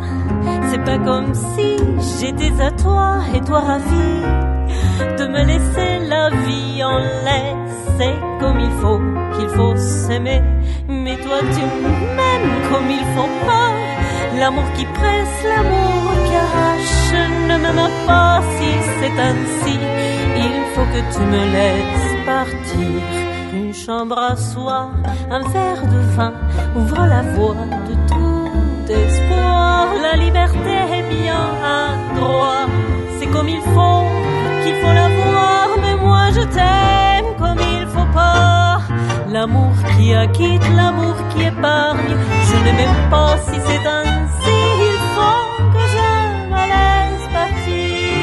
c'est 0.69 0.83
pas 0.83 0.97
comme 0.97 1.33
si 1.33 1.77
j'étais 2.19 2.51
à 2.61 2.71
toi 2.71 3.19
et 3.33 3.39
toi 3.39 3.61
ravie 3.61 4.21
de 5.17 5.27
me 5.27 5.45
laisser 5.45 6.05
la 6.05 6.29
vie 6.29 6.83
en 6.83 6.97
laisse. 6.97 7.71
C'est 7.97 8.15
comme 8.41 8.59
il 8.59 8.71
faut, 8.81 8.99
qu'il 9.33 9.47
faut 9.55 9.77
s'aimer. 9.77 10.41
Mais 10.89 11.15
toi 11.15 11.39
tu 11.53 11.61
m'aimes 12.17 12.51
comme 12.69 12.91
il 12.91 13.05
faut 13.15 13.47
pas. 13.47 13.71
L'amour 14.37 14.65
qui 14.75 14.83
presse, 14.83 15.43
l'amour 15.45 16.11
qui 16.25 16.35
arrache, 16.35 17.13
ne 17.47 17.55
m'aime 17.57 17.89
pas 18.05 18.41
si 18.57 18.69
c'est 18.99 19.17
ainsi. 19.29 19.79
Il 20.35 20.55
faut 20.73 20.87
que 20.93 21.01
tu 21.15 21.21
me 21.21 21.43
laisses 21.55 22.25
partir. 22.25 23.01
Une 23.53 23.73
chambre 23.73 24.19
à 24.19 24.35
soi, 24.35 24.91
un 25.31 25.43
verre 25.47 25.87
de 25.87 25.99
vin, 26.17 26.33
ouvre 26.75 27.05
la 27.05 27.21
voie 27.21 27.55
de 27.87 27.93
tout 28.09 28.24
bien 31.09 31.43
un 31.63 32.13
droit, 32.15 32.65
c'est 33.17 33.27
comme 33.27 33.49
il 33.49 33.61
faut 33.61 34.05
qu'il 34.63 34.75
faut 34.81 34.93
l'avoir, 34.93 35.67
mais 35.81 35.95
moi 35.95 36.23
je 36.31 36.41
t'aime 36.41 37.29
comme 37.37 37.59
il 37.59 37.87
faut 37.87 38.11
pas. 38.13 38.79
L'amour 39.29 39.73
qui 39.97 40.13
acquitte, 40.13 40.67
l'amour 40.75 41.15
qui 41.31 41.43
épargne, 41.43 42.15
je 42.49 42.55
ne 42.65 42.71
m'aime 42.77 43.09
pas 43.09 43.37
si 43.37 43.59
c'est 43.67 43.85
ainsi, 43.87 44.57
il 44.91 44.99
faut 45.15 45.47
que 45.73 45.83
je 45.95 46.11
me 46.51 46.63
laisse 46.73 47.27
partir. 47.39 48.15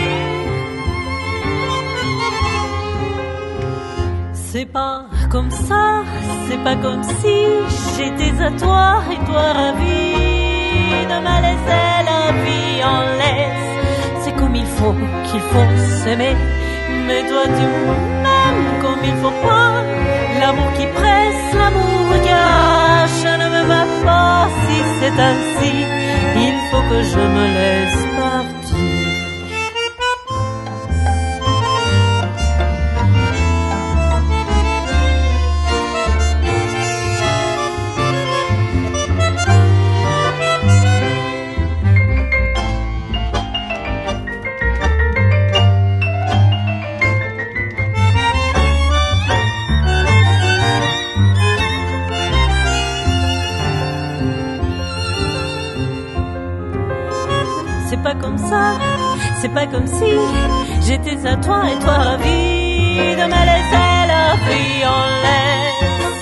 C'est 4.34 4.66
pas 4.66 5.04
comme 5.30 5.50
ça, 5.50 6.02
c'est 6.48 6.62
pas 6.62 6.76
comme 6.76 7.02
si 7.02 7.36
j'étais 7.96 8.42
à 8.42 8.50
toi 8.50 9.02
et 9.12 9.18
toi 9.26 9.52
ravi 9.52 10.41
de 11.12 11.18
me 11.26 11.36
laisser 11.46 11.88
la 12.10 12.22
vie 12.44 12.84
en 12.84 13.00
laisse. 13.20 13.70
C'est 14.22 14.36
comme 14.36 14.54
il 14.54 14.66
faut 14.66 14.94
qu'il 15.26 15.40
faut 15.52 15.70
s'aimer, 16.02 16.36
mais 17.06 17.22
toi 17.30 17.44
tu 17.58 17.64
m'aimes 18.24 18.68
comme 18.82 19.02
il 19.04 19.16
faut 19.22 19.36
pas. 19.46 19.72
L'amour 20.40 20.70
qui 20.76 20.86
presse, 20.86 21.54
l'amour 21.60 22.02
arrache, 22.28 23.24
ne 23.42 23.48
me 23.54 23.62
va 23.72 23.84
pas 24.04 24.48
si 24.64 24.76
c'est 24.98 25.16
ainsi. 25.30 25.74
Il 26.46 26.56
faut 26.70 26.84
que 26.90 27.02
je 27.12 27.22
me 27.36 27.44
laisse 27.58 28.01
comme 59.72 59.86
si 59.86 60.12
j'étais 60.86 61.26
à 61.26 61.36
toi 61.36 61.62
et 61.72 61.78
toi 61.82 61.94
ravi 61.94 62.92
de 63.20 63.24
me 63.32 63.42
laisser 63.50 63.92
la 64.12 64.26
vie 64.46 64.84
en 64.96 65.04
l'air. 65.24 65.72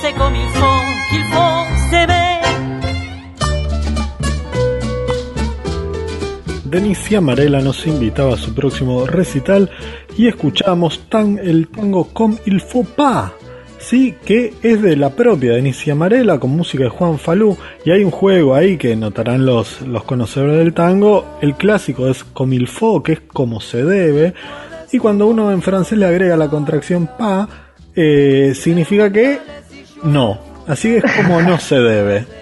C'est 0.00 0.14
comme 0.20 0.36
il 0.44 0.50
faut 0.58 0.82
qu'il 1.10 1.24
faut 1.32 1.90
s'aimer. 1.90 2.30
Denise 6.64 7.16
Amarela 7.16 7.60
nos 7.60 7.84
invitaba 7.86 8.34
a 8.34 8.36
su 8.36 8.54
próximo 8.54 9.04
recital 9.04 9.68
y 10.16 10.28
escuchamos 10.28 11.00
tan 11.08 11.38
el 11.38 11.66
tango 11.66 12.04
Comme 12.04 12.36
il 12.46 12.60
faut 12.60 12.84
pas, 12.84 13.32
sí, 13.90 14.14
que 14.24 14.54
es 14.62 14.80
de 14.80 14.94
la 14.94 15.10
propia 15.10 15.54
Denise 15.54 15.90
Amarela 15.90 16.38
con 16.38 16.50
música 16.50 16.84
de 16.84 16.90
Juan 16.90 17.18
Falú 17.18 17.58
y 17.84 17.90
hay 17.90 18.04
un 18.04 18.12
juego 18.12 18.54
ahí 18.54 18.76
que 18.76 18.94
notarán 18.94 19.44
los, 19.44 19.82
los 19.82 20.04
conocedores 20.04 20.58
del 20.58 20.72
tango, 20.72 21.38
el 21.42 21.56
clásico 21.56 22.06
es 22.06 22.22
Comme 22.22 22.54
il 22.54 22.68
faut, 22.68 23.04
que 23.04 23.14
es 23.14 23.20
como 23.20 23.60
se 23.60 23.84
debe, 23.84 24.32
y 24.92 24.98
cuando 24.98 25.26
uno 25.26 25.50
en 25.50 25.60
francés 25.60 25.98
le 25.98 26.06
agrega 26.06 26.36
la 26.36 26.48
contracción 26.48 27.10
pa, 27.18 27.48
eh, 27.96 28.52
significa 28.54 29.10
que 29.10 29.40
no, 30.04 30.38
así 30.68 30.94
es 30.94 31.04
como 31.16 31.42
no 31.42 31.58
se 31.58 31.74
debe. 31.80 32.39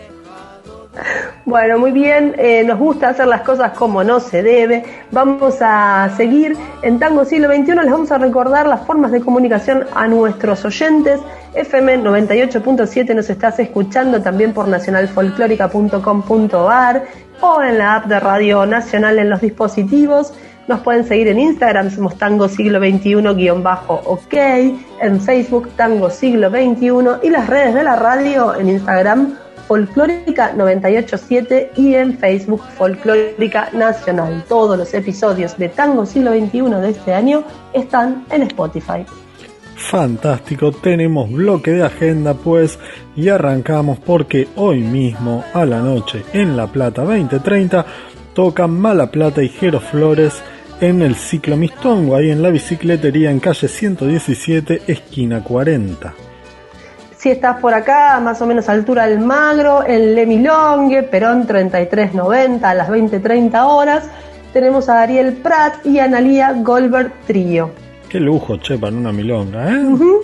Bueno, 1.49 1.79
muy 1.79 1.93
bien, 1.93 2.35
eh, 2.37 2.63
nos 2.63 2.79
gusta 2.79 3.09
hacer 3.09 3.27
las 3.27 3.41
cosas 3.41 3.73
como 3.73 4.05
no 4.05 4.21
se 4.21 4.43
debe. 4.43 4.85
Vamos 5.11 5.57
a 5.63 6.11
seguir 6.15 6.55
en 6.83 6.99
Tango 6.99 7.25
Siglo 7.25 7.49
XXI, 7.49 7.75
les 7.75 7.91
vamos 7.91 8.13
a 8.13 8.19
recordar 8.19 8.67
las 8.67 8.85
formas 8.85 9.13
de 9.13 9.23
comunicación 9.23 9.87
a 9.95 10.07
nuestros 10.07 10.63
oyentes. 10.67 11.21
FM 11.55 12.03
98.7 12.03 13.15
nos 13.15 13.31
estás 13.31 13.59
escuchando 13.61 14.21
también 14.21 14.53
por 14.53 14.69
nacionalfolclórica.com.ar 14.69 17.05
o 17.41 17.63
en 17.63 17.79
la 17.79 17.95
app 17.95 18.05
de 18.09 18.21
Radio 18.21 18.67
Nacional 18.67 19.19
en 19.19 19.31
los 19.31 19.41
dispositivos. 19.41 20.35
Nos 20.67 20.81
pueden 20.81 21.07
seguir 21.07 21.29
en 21.29 21.41
Instagram, 21.41 21.91
somos 21.91 22.19
Tango 22.19 22.47
Siglo 22.49 22.79
XXI-OK, 22.79 24.35
en 25.01 25.19
Facebook 25.19 25.71
Tango 25.77 26.11
Siglo 26.11 26.51
XXI 26.51 26.91
y 27.23 27.31
las 27.31 27.47
redes 27.47 27.73
de 27.73 27.85
la 27.85 27.97
radio 27.97 28.55
en 28.55 28.69
Instagram 28.69 29.48
Folclórica 29.69 30.55
987 30.55 31.73
y 31.77 31.95
en 31.95 32.17
Facebook 32.17 32.63
Folclórica 32.79 33.69
Nacional. 33.75 34.43
Todos 34.49 34.79
los 34.79 34.95
episodios 34.95 35.59
de 35.59 35.69
Tango 35.69 36.07
Siglo 36.07 36.33
XXI 36.33 36.61
de 36.81 36.89
este 36.89 37.13
año 37.13 37.45
están 37.75 38.25
en 38.31 38.45
Spotify. 38.45 39.05
Fantástico, 39.77 40.73
tenemos 40.73 41.31
bloque 41.31 41.73
de 41.73 41.85
agenda 41.85 42.33
pues 42.33 42.79
y 43.15 43.29
arrancamos 43.29 43.99
porque 43.99 44.49
hoy 44.57 44.81
mismo 44.81 45.45
a 45.53 45.67
la 45.67 45.81
noche 45.81 46.25
en 46.33 46.57
La 46.57 46.67
Plata 46.67 47.03
2030 47.03 47.85
tocan 48.35 48.71
Mala 48.71 49.11
Plata 49.11 49.43
y 49.43 49.51
Jero 49.51 49.81
Flores 49.81 50.43
en 50.81 51.03
el 51.03 51.15
ciclo 51.15 51.57
Mistongo, 51.57 52.17
ahí 52.17 52.31
en 52.31 52.43
la 52.43 52.51
bicicletería 52.51 53.31
en 53.31 53.41
calle 53.41 53.69
117, 53.69 54.83
esquina 54.87 55.45
40. 55.45 56.28
Si 57.19 57.31
estás 57.31 57.59
por 57.61 57.75
acá, 57.75 58.21
más 58.21 58.41
o 58.43 58.47
menos 58.47 58.69
a 58.69 58.73
altura 58.73 59.09
del 59.09 59.19
Magro, 59.19 59.85
en 59.85 60.15
Lemilongue, 60.15 61.03
Perón 61.03 61.49
3390 61.49 62.71
a 62.71 62.75
las 62.75 62.89
20.30 62.89 63.67
horas, 63.67 64.09
tenemos 64.53 64.89
a 64.89 65.03
Ariel 65.03 65.33
Prat 65.33 65.85
y 65.85 65.99
a 65.99 66.05
Analia 66.05 66.53
Goldberg 66.53 67.13
Trío. 67.27 67.73
Qué 68.09 68.21
lujo, 68.21 68.59
che, 68.59 68.79
para 68.79 68.95
una 68.97 69.11
milonga, 69.13 69.69
¿eh? 69.69 69.79
Uh 69.79 69.99
-huh. 69.99 70.21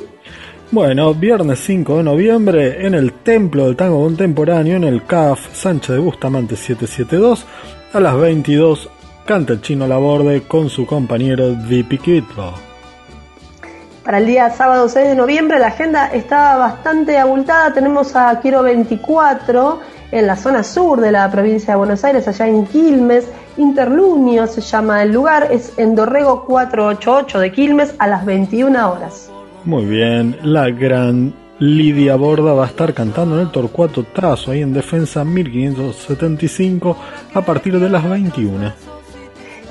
Bueno, 0.71 1.13
viernes 1.15 1.59
5 1.67 1.97
de 1.97 2.03
noviembre 2.05 2.87
en 2.87 2.95
el 2.95 3.13
Templo 3.13 3.67
del 3.67 3.75
Tango 3.75 4.05
Contemporáneo, 4.05 4.77
en 4.77 4.85
el 4.85 5.05
CAF 5.05 5.53
Sánchez 5.53 5.97
de 5.97 5.99
Bustamante 6.01 6.55
772, 6.55 7.45
a 7.93 7.99
las 7.99 8.17
22, 8.17 8.89
canta 9.27 9.55
el 9.55 9.63
chino 9.63 9.89
Laborde 9.89 10.43
con 10.43 10.71
su 10.71 10.87
compañero 10.87 11.55
Di 11.55 11.83
Piquito. 11.83 12.74
Para 14.05 14.19
el 14.19 14.27
día 14.27 14.51
sábado 14.51 14.87
6 14.87 15.09
de 15.09 15.15
noviembre 15.15 15.59
la 15.59 15.69
agenda 15.69 16.09
está 16.13 16.59
bastante 16.59 17.17
abultada. 17.17 17.73
Tenemos 17.73 18.15
a 18.15 18.39
Quiero 18.41 18.63
24 18.63 19.81
en 20.13 20.27
la 20.27 20.37
zona 20.37 20.63
sur 20.63 21.01
de 21.01 21.11
la 21.11 21.31
provincia 21.31 21.73
de 21.73 21.79
Buenos 21.79 22.05
Aires, 22.05 22.29
allá 22.29 22.47
en 22.47 22.67
Quilmes. 22.67 23.27
Interlunio 23.57 24.47
se 24.47 24.61
llama 24.61 25.03
el 25.03 25.11
lugar, 25.11 25.49
es 25.51 25.73
en 25.79 25.95
Dorrego 25.95 26.45
488 26.45 27.41
de 27.41 27.53
Quilmes 27.53 27.95
a 27.99 28.07
las 28.07 28.27
21 28.27 28.93
horas. 28.93 29.31
Muy 29.65 29.87
bien, 29.87 30.37
la 30.43 30.69
gran 30.69 31.33
Lidia 31.59 32.17
Borda 32.17 32.53
va 32.53 32.65
a 32.65 32.67
estar 32.67 32.93
cantando 32.93 33.37
en 33.37 33.43
el 33.47 33.51
Torcuato 33.51 34.05
Trazo, 34.05 34.51
ahí 34.51 34.61
en 34.61 34.75
Defensa 34.75 35.25
1575, 35.25 36.95
a 37.33 37.41
partir 37.41 37.81
de 37.81 37.89
las 37.89 38.07
21. 38.07 38.71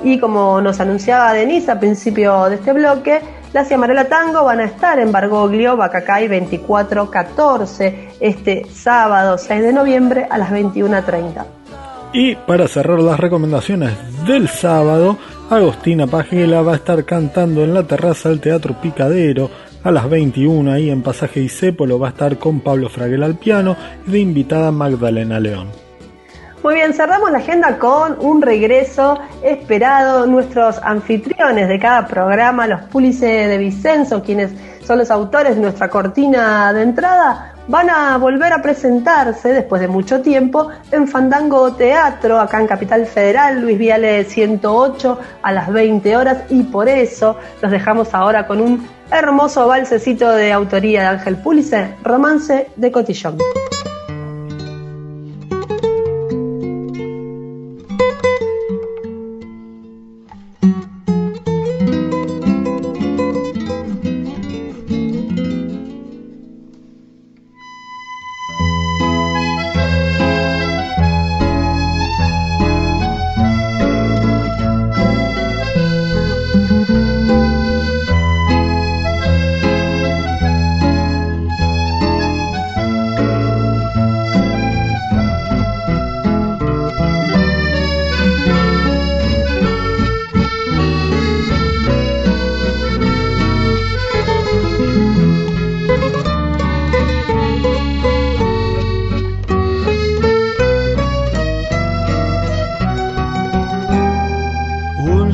Y 0.03 0.17
como 0.17 0.59
nos 0.59 0.79
anunciaba 0.79 1.33
Denise 1.33 1.71
a 1.71 1.79
principio 1.79 2.45
de 2.49 2.55
este 2.55 2.73
bloque, 2.73 3.21
la 3.53 3.63
Ciamarela 3.63 4.05
Tango 4.05 4.43
van 4.43 4.59
a 4.59 4.65
estar 4.65 4.99
en 4.99 5.11
Bargoglio, 5.11 5.77
Bacacay 5.77 6.27
2414, 6.27 8.09
este 8.19 8.65
sábado 8.73 9.37
6 9.37 9.61
de 9.61 9.71
noviembre 9.71 10.27
a 10.29 10.39
las 10.39 10.51
21.30. 10.51 11.45
Y 12.13 12.35
para 12.35 12.67
cerrar 12.67 12.99
las 12.99 13.19
recomendaciones 13.19 13.91
del 14.25 14.47
sábado, 14.47 15.17
Agostina 15.49 16.07
Pagela 16.07 16.61
va 16.61 16.73
a 16.73 16.77
estar 16.77 17.05
cantando 17.05 17.63
en 17.63 17.73
la 17.73 17.83
terraza 17.83 18.29
del 18.29 18.39
Teatro 18.39 18.75
Picadero 18.81 19.49
a 19.83 19.91
las 19.91 20.09
21 20.09 20.71
ahí 20.71 20.89
en 20.89 21.03
Pasaje 21.03 21.41
Isépolo 21.41 21.99
va 21.99 22.07
a 22.07 22.11
estar 22.11 22.37
con 22.39 22.61
Pablo 22.61 22.89
Fraguel 22.89 23.21
al 23.21 23.35
piano 23.35 23.75
y 24.07 24.11
de 24.11 24.19
invitada 24.19 24.71
Magdalena 24.71 25.39
León. 25.39 25.82
Muy 26.63 26.75
bien, 26.75 26.93
cerramos 26.93 27.29
la 27.29 27.39
agenda 27.39 27.77
con 27.77 28.17
un 28.21 28.41
regreso 28.41 29.19
esperado. 29.43 30.25
Nuestros 30.25 30.79
anfitriones 30.81 31.67
de 31.67 31.77
cada 31.77 32.07
programa, 32.07 32.67
los 32.67 32.83
Pulice 32.83 33.25
de 33.25 33.57
Vicenzo, 33.57 34.23
quienes 34.23 34.51
son 34.81 34.99
los 34.99 35.11
autores 35.11 35.55
de 35.55 35.61
nuestra 35.61 35.89
cortina 35.89 36.71
de 36.71 36.83
entrada, 36.83 37.53
van 37.67 37.89
a 37.89 38.17
volver 38.17 38.53
a 38.53 38.61
presentarse 38.61 39.51
después 39.51 39.81
de 39.81 39.89
mucho 39.89 40.21
tiempo 40.21 40.69
en 40.89 41.05
Fandango 41.05 41.73
Teatro, 41.73 42.39
acá 42.39 42.61
en 42.61 42.67
Capital 42.67 43.05
Federal, 43.07 43.59
Luis 43.59 43.77
Viale 43.77 44.23
108 44.23 45.19
a 45.41 45.51
las 45.51 45.71
20 45.71 46.15
horas 46.15 46.43
y 46.49 46.63
por 46.63 46.87
eso 46.87 47.37
los 47.61 47.71
dejamos 47.71 48.13
ahora 48.13 48.47
con 48.47 48.61
un 48.61 48.87
hermoso 49.11 49.67
balsecito 49.67 50.31
de 50.31 50.53
autoría 50.53 51.01
de 51.01 51.07
Ángel 51.07 51.35
Pulice, 51.35 51.95
Romance 52.03 52.69
de 52.77 52.89
Cotillón. 52.89 53.37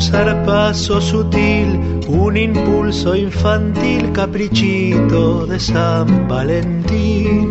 Zarpazo 0.09 0.99
sutil, 0.99 1.79
un 2.07 2.35
impulso 2.35 3.15
infantil, 3.15 4.11
caprichito 4.11 5.45
de 5.45 5.59
San 5.59 6.27
Valentín. 6.27 7.47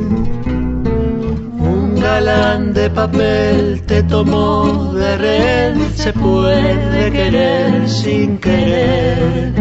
Un 1.75 2.01
galán 2.01 2.73
de 2.73 2.91
papel 2.91 3.83
te 3.87 4.03
tomó 4.03 4.93
de 4.93 5.17
rehén, 5.17 5.75
se 5.95 6.13
puede 6.13 7.13
querer 7.13 7.89
sin 7.89 8.39
querer. 8.39 9.55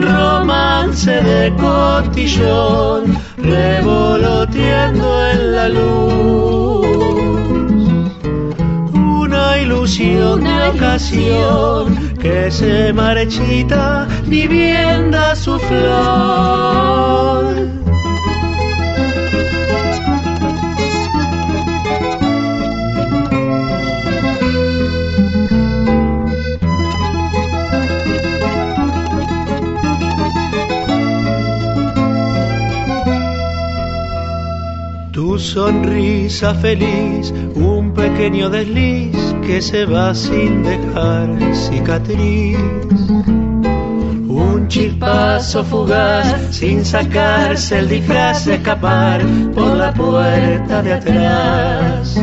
Romance 0.00 1.10
de 1.10 1.52
cotillón, 1.56 3.18
revoloteando 3.36 5.06
en 5.32 5.52
la 5.52 5.68
luz 5.68 6.39
una 9.70 9.76
ilusión 9.76 10.42
de 10.42 10.68
ocasión 10.68 12.18
que 12.18 12.50
se 12.50 12.92
marchita 12.92 14.08
vivienda 14.26 15.36
su 15.36 15.58
flor. 15.58 17.54
Tu 35.12 35.38
sonrisa 35.38 36.54
feliz, 36.54 37.32
un 37.54 37.92
pequeño 37.94 38.50
desliz 38.50 39.29
que 39.50 39.60
se 39.60 39.84
va 39.84 40.14
sin 40.14 40.62
dejar 40.62 41.26
cicatriz. 41.52 42.56
Un 44.28 44.68
chispazo 44.68 45.64
fugaz, 45.64 46.54
sin 46.54 46.84
sacarse 46.84 47.80
el 47.80 47.88
disfraz, 47.88 48.46
escapar 48.46 49.20
por 49.52 49.76
la 49.76 49.92
puerta 49.92 50.82
de 50.82 50.92
atrás. 50.92 52.16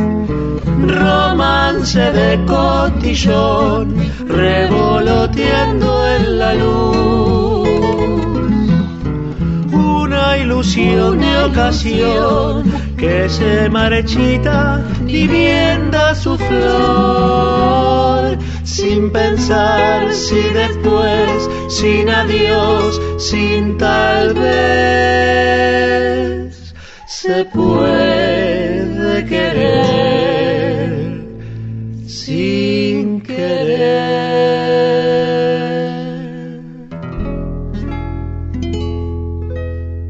Romance 1.03 1.99
de 2.19 2.45
cotillón, 2.45 3.93
revoloteando 4.29 5.89
en 6.15 6.39
la 6.39 6.53
luz. 6.53 7.67
Una 9.73 10.37
ilusión 10.37 11.19
de 11.19 11.43
ocasión 11.43 12.63
que 12.97 13.27
se 13.27 13.69
marchita 13.69 14.81
vivienda 15.07 16.13
su 16.15 16.37
flor, 16.37 18.37
sin 18.63 19.11
pensar 19.11 20.13
si 20.13 20.41
después, 20.53 21.49
sin 21.69 22.09
adiós, 22.09 23.01
sin 23.17 23.77
tal 23.77 24.33
vez, 24.33 24.53
se 27.07 27.45
puede 27.45 29.25
querer 29.25 30.07
sin 32.27 33.21
querer. 33.21 33.87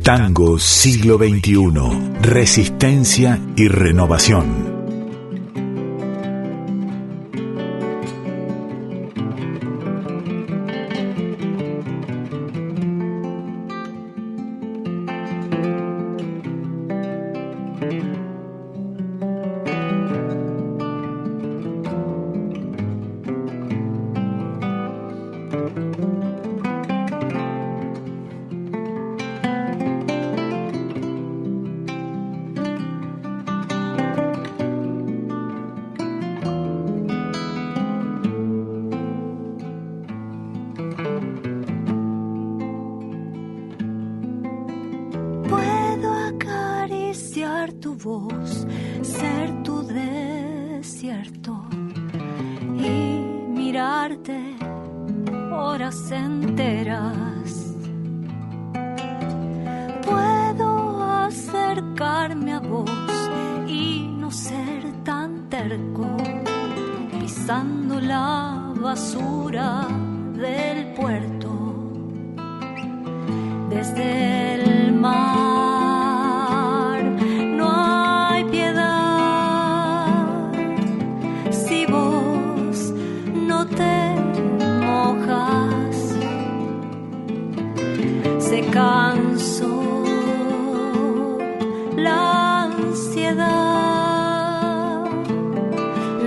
Tango 0.04 0.58
siglo 0.58 1.18
XXI. 1.18 1.72
Resistencia 2.22 3.40
y 3.56 3.68
renovación. 3.68 4.77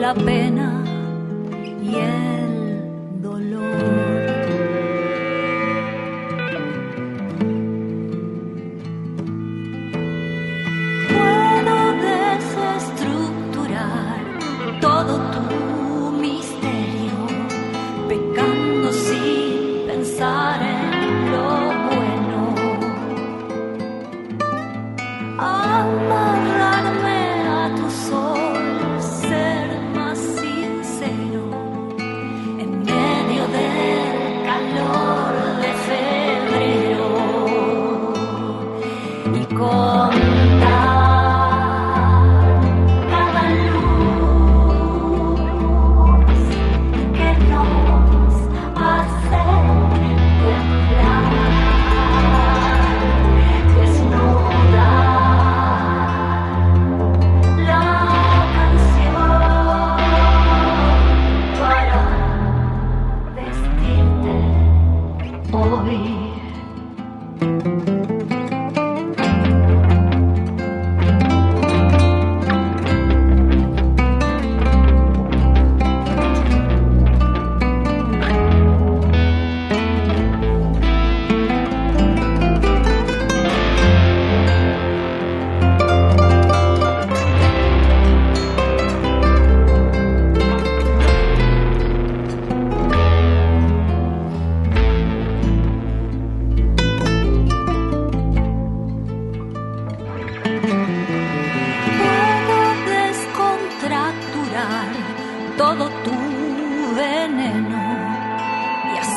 La 0.01 0.15
pena 0.15 0.83
y 1.83 1.97
el 1.97 2.50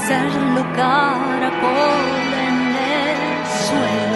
hacerlo 0.04 0.66
caracol 0.76 2.34
en 2.45 2.58
el 2.76 3.47
suelo. 3.47 4.12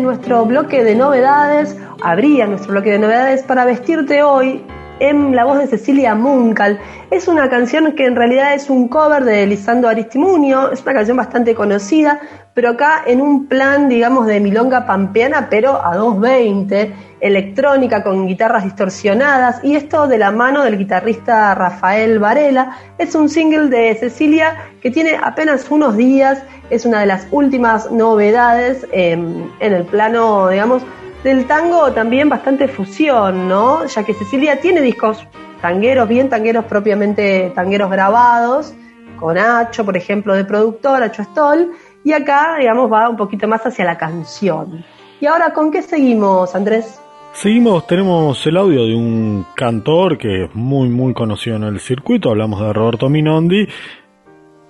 Nuestro 0.00 0.44
bloque 0.44 0.82
de 0.82 0.94
novedades, 0.94 1.76
abría 2.02 2.46
nuestro 2.46 2.72
bloque 2.72 2.90
de 2.90 2.98
novedades 2.98 3.42
para 3.42 3.64
vestirte 3.64 4.22
hoy 4.22 4.64
en 4.98 5.34
la 5.36 5.44
voz 5.44 5.58
de 5.58 5.66
Cecilia 5.66 6.14
Muncal. 6.14 6.78
Es 7.10 7.28
una 7.28 7.48
canción 7.48 7.92
que 7.92 8.06
en 8.06 8.16
realidad 8.16 8.54
es 8.54 8.68
un 8.68 8.88
cover 8.88 9.24
de 9.24 9.46
Lisandro 9.46 9.88
Aristimunio, 9.88 10.72
es 10.72 10.82
una 10.82 10.94
canción 10.94 11.16
bastante 11.16 11.54
conocida, 11.54 12.20
pero 12.56 12.70
acá 12.70 13.02
en 13.04 13.20
un 13.20 13.48
plan, 13.48 13.86
digamos, 13.86 14.26
de 14.26 14.40
milonga 14.40 14.86
pampeana, 14.86 15.48
pero 15.50 15.78
a 15.84 15.94
220, 15.94 16.90
electrónica 17.20 18.02
con 18.02 18.26
guitarras 18.26 18.64
distorsionadas, 18.64 19.62
y 19.62 19.76
esto 19.76 20.08
de 20.08 20.16
la 20.16 20.30
mano 20.30 20.64
del 20.64 20.78
guitarrista 20.78 21.54
Rafael 21.54 22.18
Varela. 22.18 22.78
Es 22.96 23.14
un 23.14 23.28
single 23.28 23.68
de 23.68 23.94
Cecilia 23.96 24.56
que 24.80 24.90
tiene 24.90 25.18
apenas 25.22 25.70
unos 25.70 25.98
días, 25.98 26.42
es 26.70 26.86
una 26.86 27.00
de 27.00 27.06
las 27.06 27.28
últimas 27.30 27.92
novedades 27.92 28.86
eh, 28.90 29.12
en 29.12 29.74
el 29.74 29.84
plano, 29.84 30.48
digamos, 30.48 30.82
del 31.24 31.46
tango 31.46 31.92
también 31.92 32.30
bastante 32.30 32.68
fusión, 32.68 33.48
¿no? 33.48 33.84
Ya 33.84 34.02
que 34.02 34.14
Cecilia 34.14 34.62
tiene 34.62 34.80
discos 34.80 35.26
tangueros, 35.60 36.08
bien 36.08 36.30
tangueros 36.30 36.64
propiamente 36.64 37.52
tangueros 37.54 37.90
grabados, 37.90 38.74
con 39.16 39.36
Acho, 39.36 39.84
por 39.84 39.96
ejemplo, 39.96 40.34
de 40.34 40.44
productor, 40.44 41.02
Acho 41.02 41.24
Stoll, 41.24 41.72
y 42.06 42.12
acá, 42.12 42.58
digamos, 42.60 42.90
va 42.90 43.08
un 43.08 43.16
poquito 43.16 43.48
más 43.48 43.66
hacia 43.66 43.84
la 43.84 43.98
canción. 43.98 44.84
Y 45.20 45.26
ahora, 45.26 45.52
¿con 45.52 45.72
qué 45.72 45.82
seguimos, 45.82 46.54
Andrés? 46.54 47.00
Seguimos, 47.32 47.84
tenemos 47.88 48.46
el 48.46 48.56
audio 48.58 48.86
de 48.86 48.94
un 48.94 49.44
cantor 49.56 50.16
que 50.16 50.44
es 50.44 50.54
muy 50.54 50.88
muy 50.88 51.14
conocido 51.14 51.56
en 51.56 51.64
el 51.64 51.80
circuito, 51.80 52.30
hablamos 52.30 52.60
de 52.60 52.72
Roberto 52.72 53.08
Minondi, 53.08 53.66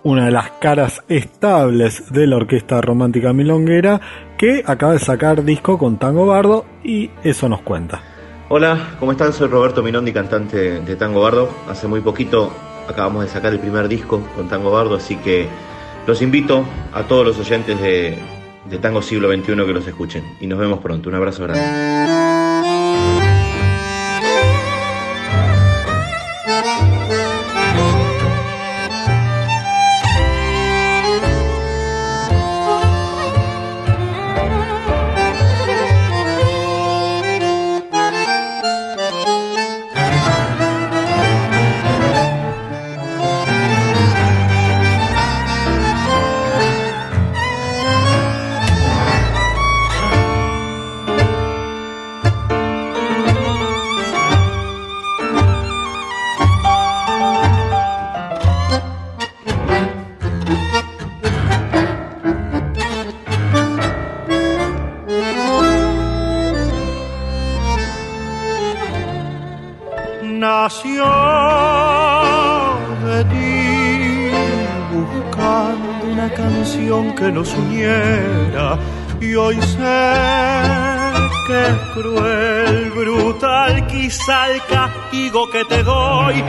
una 0.02 0.24
de 0.24 0.30
las 0.30 0.52
caras 0.52 1.04
estables 1.08 2.10
de 2.10 2.26
la 2.26 2.36
Orquesta 2.36 2.80
Romántica 2.80 3.34
Milonguera, 3.34 4.00
que 4.38 4.62
acaba 4.64 4.94
de 4.94 4.98
sacar 4.98 5.44
disco 5.44 5.76
con 5.76 5.98
Tango 5.98 6.24
Bardo 6.24 6.64
y 6.82 7.10
eso 7.22 7.50
nos 7.50 7.60
cuenta. 7.60 8.00
Hola, 8.48 8.96
¿cómo 8.98 9.12
están? 9.12 9.34
Soy 9.34 9.48
Roberto 9.48 9.82
Minondi, 9.82 10.14
cantante 10.14 10.80
de 10.80 10.96
Tango 10.96 11.20
Bardo. 11.20 11.50
Hace 11.68 11.86
muy 11.86 12.00
poquito 12.00 12.50
acabamos 12.88 13.24
de 13.24 13.28
sacar 13.28 13.52
el 13.52 13.58
primer 13.58 13.88
disco 13.88 14.26
con 14.34 14.48
Tango 14.48 14.70
Bardo, 14.70 14.96
así 14.96 15.16
que 15.16 15.48
los 16.06 16.22
invito 16.22 16.64
a 16.92 17.02
todos 17.04 17.26
los 17.26 17.38
oyentes 17.38 17.80
de, 17.80 18.18
de 18.68 18.78
Tango 18.78 19.02
Siglo 19.02 19.28
XXI 19.28 19.42
que 19.44 19.72
los 19.72 19.86
escuchen. 19.86 20.24
Y 20.40 20.46
nos 20.46 20.58
vemos 20.58 20.80
pronto. 20.80 21.08
Un 21.08 21.16
abrazo 21.16 21.42
grande. 21.44 22.45
Y 79.20 79.34
hoy 79.34 79.56
sé 79.62 80.26
que 81.46 81.64
cruel, 81.94 82.90
brutal, 82.90 83.86
quizá 83.86 84.50
el 84.50 84.60
castigo 84.64 85.48
que 85.50 85.64
te 85.64 85.82
doy. 85.82 86.42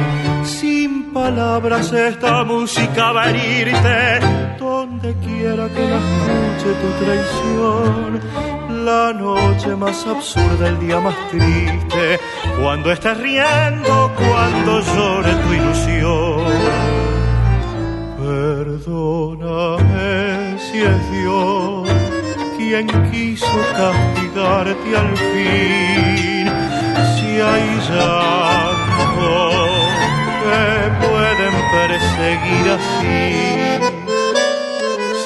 Sin 0.44 1.14
palabras 1.14 1.92
esta 1.94 2.44
música 2.44 3.12
va 3.12 3.24
a 3.24 3.30
herirte 3.30 4.20
donde 4.60 5.14
quiera 5.26 5.70
que 5.70 5.88
la 5.88 5.98
escuche 5.98 6.74
tu 6.82 6.90
traición. 7.04 8.20
La 8.86 9.14
noche 9.14 9.76
más 9.76 10.06
absurda, 10.08 10.70
el 10.70 10.80
día 10.80 11.00
más 11.00 11.16
triste, 11.30 12.20
cuando 12.62 12.92
estés 12.92 13.18
riendo, 13.18 14.12
cuando 14.16 14.82
llore 14.82 15.34
tu 15.44 15.54
ilusión. 15.54 16.44
Perdóname 18.18 19.88
si 20.60 20.78
es 20.82 21.12
Dios 21.12 21.77
quien 22.68 22.88
quiso 23.12 23.60
castigarte 23.78 24.98
al 24.98 25.18
fin. 25.18 26.46
Si 27.16 27.30
hay 27.40 27.68
llantos 27.88 29.56
que 30.44 30.62
pueden 31.06 31.54
perseguir 31.78 32.66
así. 32.78 33.20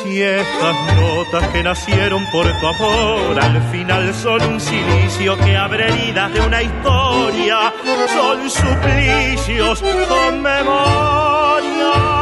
Si 0.04 0.22
estas 0.22 0.76
notas 0.96 1.48
que 1.50 1.64
nacieron 1.64 2.24
por 2.32 2.46
tu 2.60 2.68
amor 2.68 3.40
al 3.40 3.62
final 3.72 4.14
son 4.14 4.44
un 4.44 4.60
silicio 4.60 5.38
que 5.38 5.58
abre 5.58 5.88
heridas 5.90 6.34
de 6.34 6.42
una 6.42 6.62
historia, 6.62 7.74
son 8.14 8.50
suplicios 8.50 9.82
con 9.82 10.42
memoria 10.42 12.21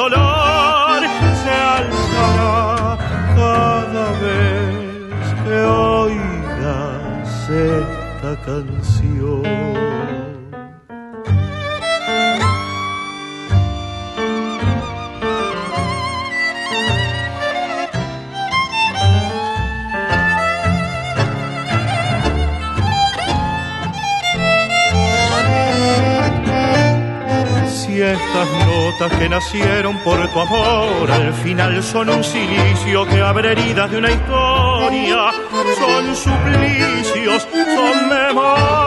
dolor 0.00 1.02
se 1.42 1.50
alzará 1.50 2.96
cada 3.36 4.06
vez 4.24 5.24
que 5.44 5.58
oigas 5.92 7.50
esta 7.50 8.32
canción. 8.46 9.99
Notas 28.90 29.18
que 29.18 29.28
nacieron 29.28 29.98
por 29.98 30.26
tu 30.28 30.40
amor. 30.40 31.10
Al 31.10 31.32
final 31.34 31.82
son 31.82 32.10
un 32.10 32.24
silicio 32.24 33.06
que 33.06 33.20
abre 33.20 33.52
heridas 33.52 33.90
de 33.90 33.98
una 33.98 34.10
historia, 34.10 35.32
son 35.78 36.16
suplicios, 36.16 37.46
son 37.52 38.08
memoria. 38.08 38.79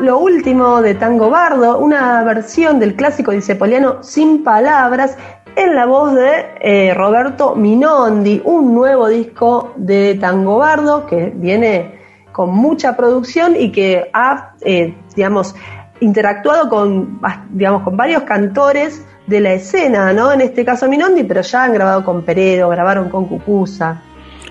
Lo 0.00 0.18
último 0.18 0.82
de 0.82 0.94
Tango 0.94 1.30
Bardo, 1.30 1.78
una 1.78 2.22
versión 2.22 2.78
del 2.78 2.94
clásico 2.94 3.32
dicepoliano 3.32 4.02
Sin 4.02 4.44
Palabras, 4.44 5.16
en 5.56 5.74
la 5.74 5.86
voz 5.86 6.14
de 6.14 6.46
eh, 6.60 6.92
Roberto 6.92 7.54
Minondi, 7.54 8.42
un 8.44 8.74
nuevo 8.74 9.08
disco 9.08 9.72
de 9.76 10.16
Tango 10.20 10.58
Bardo 10.58 11.06
que 11.06 11.32
viene 11.34 11.98
con 12.30 12.50
mucha 12.50 12.94
producción 12.94 13.56
y 13.56 13.72
que 13.72 14.10
ha, 14.12 14.52
eh, 14.60 14.94
digamos, 15.16 15.54
interactuado 16.00 16.68
con, 16.68 17.18
digamos, 17.50 17.82
con 17.82 17.96
varios 17.96 18.24
cantores 18.24 19.02
de 19.26 19.40
la 19.40 19.54
escena, 19.54 20.12
¿no? 20.12 20.30
En 20.30 20.42
este 20.42 20.64
caso 20.64 20.88
Minondi, 20.88 21.24
pero 21.24 21.40
ya 21.40 21.64
han 21.64 21.72
grabado 21.72 22.04
con 22.04 22.22
Peredo, 22.22 22.68
grabaron 22.68 23.08
con 23.08 23.24
Cucusa. 23.24 24.02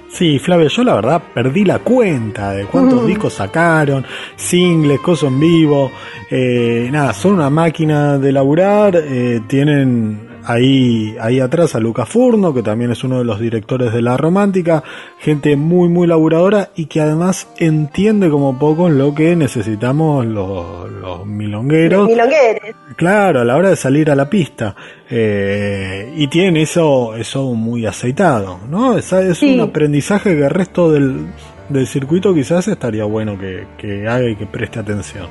Sí, 0.09 0.39
Flavia, 0.39 0.67
yo 0.69 0.83
la 0.83 0.95
verdad 0.95 1.21
perdí 1.33 1.63
la 1.65 1.79
cuenta 1.79 2.51
de 2.51 2.65
cuántos 2.65 3.03
Mm. 3.03 3.07
discos 3.07 3.33
sacaron, 3.33 4.05
singles, 4.35 4.99
cosas 5.01 5.29
en 5.29 5.39
vivo. 5.39 5.91
Eh, 6.31 6.89
nada, 6.91 7.13
son 7.13 7.33
una 7.33 7.49
máquina 7.49 8.17
de 8.17 8.31
laburar. 8.31 8.95
eh, 8.95 9.41
tienen 9.47 10.26
ahí, 10.47 11.15
ahí 11.19 11.39
atrás 11.39 11.75
a 11.75 11.79
Luca 11.79 12.05
Furno, 12.05 12.53
que 12.53 12.63
también 12.63 12.91
es 12.91 13.03
uno 13.03 13.19
de 13.19 13.25
los 13.25 13.39
directores 13.39 13.93
de 13.93 14.01
La 14.01 14.17
Romántica. 14.17 14.83
Gente 15.19 15.55
muy, 15.55 15.89
muy 15.89 16.07
laburadora 16.07 16.69
y 16.75 16.85
que 16.85 17.01
además 17.01 17.47
entiende 17.57 18.29
como 18.29 18.57
poco 18.57 18.89
lo 18.89 19.13
que 19.13 19.35
necesitamos 19.35 20.25
los, 20.25 20.89
los 20.91 21.25
milongueros. 21.25 22.07
Milongueres. 22.07 22.75
Claro, 22.95 23.41
a 23.41 23.45
la 23.45 23.55
hora 23.57 23.69
de 23.69 23.75
salir 23.75 24.09
a 24.09 24.15
la 24.15 24.29
pista. 24.29 24.75
Eh, 25.09 26.13
y 26.15 26.27
tienen 26.27 26.57
eso, 26.57 27.15
eso 27.15 27.53
muy 27.53 27.85
aceitado, 27.85 28.59
¿no? 28.69 28.97
Es, 28.97 29.11
es 29.13 29.37
Sí. 29.37 29.53
un 29.55 29.61
aprendizaje 29.61 30.35
que 30.35 30.43
el 30.45 30.49
resto 30.49 30.91
del, 30.91 31.27
del 31.69 31.87
circuito 31.87 32.33
quizás 32.33 32.67
estaría 32.67 33.03
bueno 33.05 33.37
que, 33.37 33.65
que 33.77 34.07
haga 34.07 34.29
y 34.29 34.35
que 34.35 34.45
preste 34.45 34.79
atención. 34.79 35.27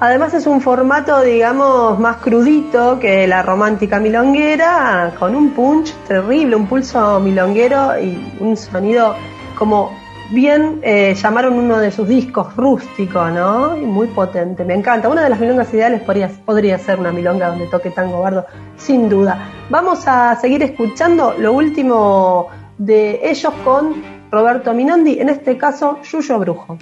Además 0.00 0.32
es 0.32 0.46
un 0.46 0.60
formato, 0.60 1.22
digamos, 1.22 1.98
más 1.98 2.18
crudito 2.18 3.00
que 3.00 3.26
la 3.26 3.42
romántica 3.42 3.98
milonguera, 3.98 5.12
con 5.18 5.34
un 5.34 5.50
punch 5.50 5.92
terrible, 6.06 6.54
un 6.54 6.68
pulso 6.68 7.18
milonguero 7.18 7.98
y 7.98 8.36
un 8.38 8.56
sonido 8.56 9.16
como 9.56 9.90
bien 10.30 10.78
eh, 10.82 11.14
llamaron 11.14 11.54
uno 11.54 11.78
de 11.78 11.90
sus 11.90 12.06
discos 12.06 12.54
rústico, 12.54 13.28
¿no? 13.28 13.76
Y 13.76 13.80
muy 13.80 14.06
potente, 14.06 14.64
me 14.64 14.74
encanta. 14.74 15.08
Una 15.08 15.24
de 15.24 15.30
las 15.30 15.40
milongas 15.40 15.74
ideales 15.74 16.00
podría, 16.02 16.30
podría 16.44 16.78
ser 16.78 17.00
una 17.00 17.10
milonga 17.10 17.48
donde 17.48 17.66
toque 17.66 17.90
tango 17.90 18.20
bardo, 18.20 18.46
sin 18.76 19.08
duda. 19.08 19.50
Vamos 19.68 20.06
a 20.06 20.36
seguir 20.36 20.62
escuchando 20.62 21.34
lo 21.36 21.54
último 21.54 22.46
de 22.76 23.28
ellos 23.28 23.52
con 23.64 24.00
Roberto 24.30 24.72
Minondi, 24.72 25.18
en 25.18 25.28
este 25.28 25.58
caso 25.58 25.98
Yuyo 26.02 26.38
Brujo. 26.38 26.78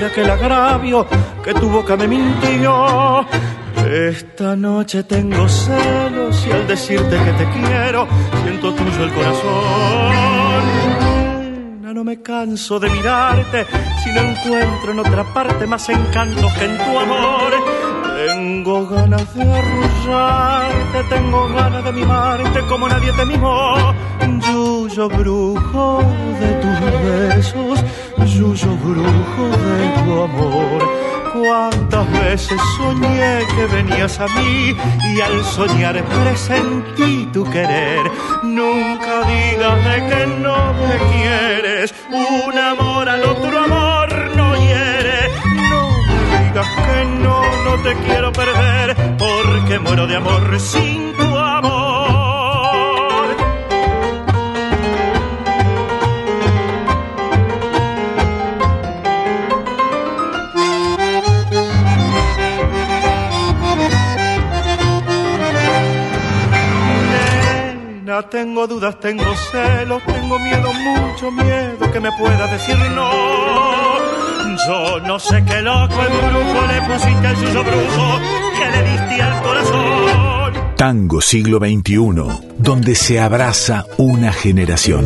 Borre 0.00 0.06
aquel 0.06 0.30
agravio 0.30 1.06
que 1.44 1.52
tu 1.54 1.68
boca 1.68 1.96
me 1.96 2.08
mintió. 2.08 3.26
Esta 3.86 4.56
noche 4.56 5.04
tengo 5.04 5.48
celos 5.48 6.46
y 6.46 6.52
al 6.52 6.66
decirte 6.66 7.16
que 7.16 7.32
te 7.32 7.48
quiero, 7.50 8.08
siento 8.42 8.74
tuyo 8.74 9.04
el 9.04 9.12
corazón. 9.12 9.50
No 11.94 12.04
me 12.04 12.22
canso 12.22 12.80
de 12.80 12.88
mirarte 12.88 13.66
si 14.02 14.10
no 14.12 14.20
encuentro 14.20 14.92
en 14.92 15.00
otra 15.00 15.24
parte 15.34 15.66
más 15.66 15.86
encantos 15.90 16.52
que 16.54 16.64
en 16.64 16.78
tu 16.78 16.98
amor. 16.98 17.52
Tengo 18.26 18.86
ganas 18.86 19.34
de 19.34 19.42
arrullarte, 19.42 21.04
tengo 21.10 21.48
ganas 21.48 21.84
de 21.84 21.92
mimarte 21.92 22.60
como 22.62 22.88
nadie 22.88 23.12
te 23.12 23.26
mimó. 23.26 23.94
Yuyo 24.80 25.10
brujo 25.10 26.02
de 26.40 26.50
tus 26.62 26.80
besos, 27.04 27.84
yuyo 28.34 28.70
brujo 28.82 29.44
de 29.68 30.02
tu 30.02 30.22
amor. 30.22 30.78
Cuántas 31.34 32.10
veces 32.12 32.58
soñé 32.78 33.46
que 33.54 33.66
venías 33.66 34.18
a 34.18 34.26
mí 34.28 34.74
y 35.14 35.20
al 35.20 35.44
soñar 35.44 36.02
presentí 36.02 37.28
tu 37.30 37.44
querer. 37.44 38.10
Nunca 38.42 39.22
digas 39.28 39.78
que 40.08 40.26
no 40.26 40.72
me 40.72 40.96
quieres, 41.12 41.94
un 42.10 42.58
amor 42.58 43.06
al 43.06 43.22
otro 43.22 43.58
amor 43.58 44.08
no 44.34 44.56
hiere. 44.56 45.30
No 45.68 45.82
digas 46.40 46.68
que 46.86 47.04
no, 47.22 47.42
no 47.66 47.82
te 47.82 47.94
quiero 48.06 48.32
perder, 48.32 48.96
porque 49.18 49.78
muero 49.78 50.06
de 50.06 50.16
amor 50.16 50.58
sin 50.58 51.12
tu 51.12 51.36
Tengo 68.28 68.66
dudas, 68.66 69.00
tengo 69.00 69.24
celos, 69.50 70.02
tengo 70.04 70.38
miedo, 70.38 70.72
mucho 70.72 71.30
miedo 71.30 71.90
que 71.90 72.00
me 72.00 72.10
puedas 72.18 72.50
decir 72.50 72.76
no. 72.94 73.10
Yo 74.66 75.00
no 75.00 75.18
sé 75.18 75.42
qué 75.44 75.62
loco 75.62 75.94
embrujo 75.94 76.66
le 76.66 76.82
pusiste 76.82 77.26
al 77.26 77.36
suyo 77.36 77.64
brujo 77.64 78.20
que 78.58 78.70
le 78.70 78.90
diste 78.90 79.22
al 79.22 79.42
corazón. 79.42 80.52
Tango 80.76 81.20
siglo 81.20 81.58
XXI, 81.58 82.56
donde 82.58 82.94
se 82.94 83.20
abraza 83.20 83.86
una 83.96 84.32
generación. 84.32 85.04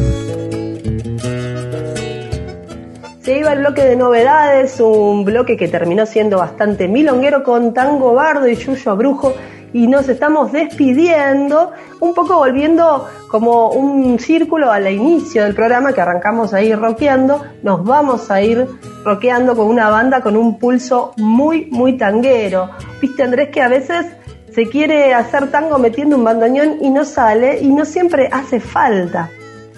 Se 3.22 3.38
iba 3.38 3.52
el 3.52 3.60
bloque 3.60 3.84
de 3.84 3.96
novedades, 3.96 4.80
un 4.80 5.24
bloque 5.24 5.56
que 5.56 5.68
terminó 5.68 6.04
siendo 6.04 6.38
bastante 6.38 6.88
milonguero 6.88 7.44
con 7.44 7.72
Tango 7.72 8.12
Bardo 8.14 8.48
y 8.48 8.56
Yuyo 8.56 8.96
Brujo 8.96 9.34
y 9.74 9.88
nos 9.88 10.08
estamos 10.08 10.52
despidiendo, 10.52 11.72
un 11.98 12.14
poco 12.14 12.36
volviendo 12.36 13.08
como 13.28 13.70
un 13.70 14.20
círculo 14.20 14.70
al 14.70 14.88
inicio 14.90 15.42
del 15.42 15.54
programa 15.54 15.92
que 15.92 16.00
arrancamos 16.00 16.54
ahí 16.54 16.72
rockeando, 16.72 17.44
nos 17.64 17.84
vamos 17.84 18.30
a 18.30 18.40
ir 18.40 18.66
rockeando 19.04 19.56
con 19.56 19.66
una 19.66 19.90
banda 19.90 20.20
con 20.20 20.36
un 20.36 20.60
pulso 20.60 21.12
muy, 21.16 21.66
muy 21.72 21.98
tanguero. 21.98 22.70
Viste 23.02 23.24
Andrés 23.24 23.48
que 23.48 23.62
a 23.62 23.68
veces 23.68 24.06
se 24.54 24.68
quiere 24.68 25.12
hacer 25.12 25.50
tango 25.50 25.76
metiendo 25.78 26.16
un 26.16 26.22
bandoneón 26.22 26.76
y 26.80 26.90
no 26.90 27.04
sale 27.04 27.58
y 27.60 27.66
no 27.66 27.84
siempre 27.84 28.28
hace 28.30 28.60
falta. 28.60 29.28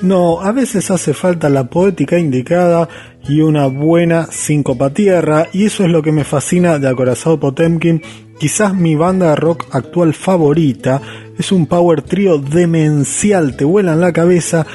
No, 0.03 0.41
a 0.41 0.53
veces 0.53 0.91
hace 0.91 1.15
falta 1.15 1.49
la 1.49 1.65
poética 1.71 2.19
indicada 2.19 2.89
y 3.27 3.41
una 3.41 3.67
buena 3.67 4.27
síncopa 4.27 4.91
tierra, 4.91 5.49
y 5.53 5.65
eso 5.65 5.85
es 5.85 5.91
lo 5.91 6.03
que 6.03 6.13
me 6.13 6.25
fascina 6.25 6.79
de 6.79 6.89
Acorazado 6.89 7.41
Potemkin. 7.41 8.03
Quizás 8.39 8.75
mi 8.75 8.95
banda 8.95 9.31
de 9.31 9.37
rock 9.37 9.65
actual 9.71 10.13
favorita 10.13 11.01
es 11.39 11.51
un 11.51 11.67
power 11.67 12.03
trio 12.03 12.39
demencial, 12.39 13.57
te 13.57 13.65
vuelan 13.65 14.01
la 14.01 14.13
cabeza, 14.13 14.67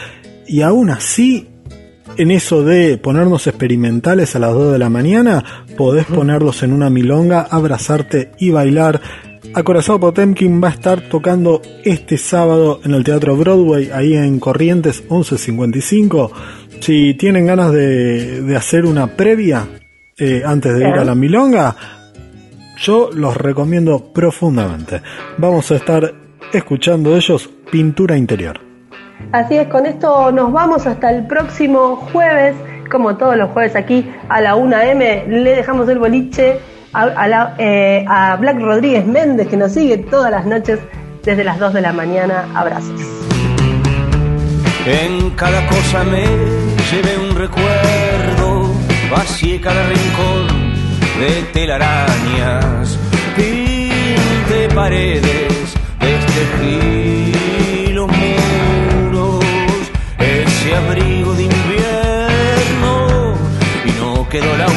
y 0.47 0.63
aún 0.63 0.89
así, 0.89 1.47
en 2.17 2.31
eso 2.31 2.63
de 2.63 2.97
ponernos 2.97 3.45
experimentales 3.45 4.35
a 4.35 4.39
las 4.39 4.53
2 4.53 4.73
de 4.73 4.79
la 4.79 4.89
mañana, 4.89 5.65
podés 5.77 6.07
ponerlos 6.07 6.63
en 6.63 6.73
una 6.73 6.89
milonga, 6.89 7.41
abrazarte 7.41 8.31
y 8.39 8.49
bailar. 8.49 8.99
Acorazado 9.53 9.99
Potemkin 9.99 10.61
va 10.63 10.69
a 10.69 10.71
estar 10.71 11.01
tocando 11.09 11.61
este 11.83 12.17
sábado 12.17 12.79
en 12.83 12.93
el 12.93 13.03
Teatro 13.03 13.35
Broadway, 13.35 13.89
ahí 13.91 14.15
en 14.15 14.39
Corrientes 14.39 15.01
1155. 15.01 16.31
Si 16.79 17.15
tienen 17.15 17.47
ganas 17.47 17.71
de, 17.73 18.41
de 18.41 18.55
hacer 18.55 18.85
una 18.85 19.07
previa 19.07 19.67
eh, 20.17 20.43
antes 20.45 20.73
de 20.77 20.87
ir 20.87 20.95
a 20.95 21.03
la 21.03 21.15
Milonga, 21.15 21.75
yo 22.77 23.09
los 23.13 23.35
recomiendo 23.35 24.13
profundamente. 24.13 25.01
Vamos 25.37 25.71
a 25.71 25.75
estar 25.75 26.13
escuchando 26.53 27.15
ellos 27.15 27.49
Pintura 27.71 28.15
Interior. 28.15 28.59
Así 29.31 29.55
es, 29.55 29.67
con 29.67 29.85
esto 29.85 30.31
nos 30.31 30.51
vamos 30.51 30.85
hasta 30.87 31.11
el 31.11 31.25
próximo 31.27 31.95
jueves, 32.11 32.55
como 32.89 33.17
todos 33.17 33.35
los 33.37 33.49
jueves 33.51 33.75
aquí 33.75 34.09
a 34.29 34.41
la 34.41 34.55
1M, 34.55 35.27
le 35.27 35.55
dejamos 35.55 35.87
el 35.89 35.99
boliche 35.99 36.59
eh, 37.57 38.05
a 38.07 38.35
Black 38.37 38.59
Rodríguez 38.59 39.05
Méndez, 39.05 39.47
que 39.47 39.57
nos 39.57 39.71
sigue 39.71 39.97
todas 39.97 40.31
las 40.31 40.45
noches 40.45 40.79
desde 41.23 41.43
las 41.43 41.59
2 41.59 41.73
de 41.73 41.81
la 41.81 41.93
mañana. 41.93 42.45
Abrazos. 42.55 42.99
En 44.85 45.29
cada 45.31 45.65
cosa 45.67 46.03
me 46.03 46.23
llevé 46.91 47.17
un 47.17 47.35
recuerdo, 47.35 48.73
vacié 49.11 49.61
cada 49.61 49.83
rincón 49.83 50.47
de 51.19 51.43
telarañas, 51.53 52.97
pinte 53.35 54.67
paredes, 54.73 55.75
destejé 55.99 57.93
los 57.93 58.07
muros, 58.07 59.45
ese 60.17 60.75
abrigo 60.75 61.33
de 61.35 61.43
invierno 61.43 63.35
y 63.85 63.91
no 63.99 64.27
quedó 64.29 64.57
la 64.57 64.70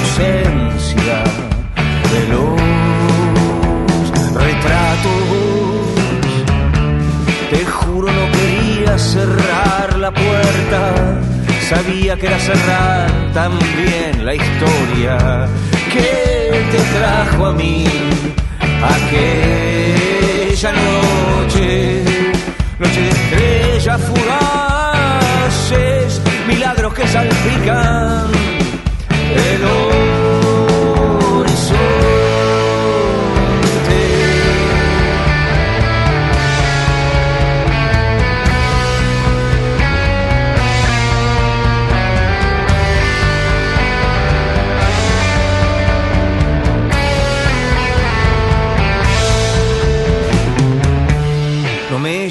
sabía 11.68 12.16
que 12.16 12.26
era 12.26 12.38
cerrar 12.38 13.10
también 13.32 14.24
la 14.24 14.34
historia 14.34 15.46
que 15.92 16.64
te 16.72 16.78
trajo 16.98 17.46
a 17.46 17.52
mí 17.52 17.84
aquella 18.96 20.72
noche, 20.72 22.02
noche 22.78 23.00
de 23.00 23.10
estrellas 23.10 24.00
fugaces, 24.02 26.20
milagros 26.46 26.94
que 26.94 27.08
salpican 27.08 28.43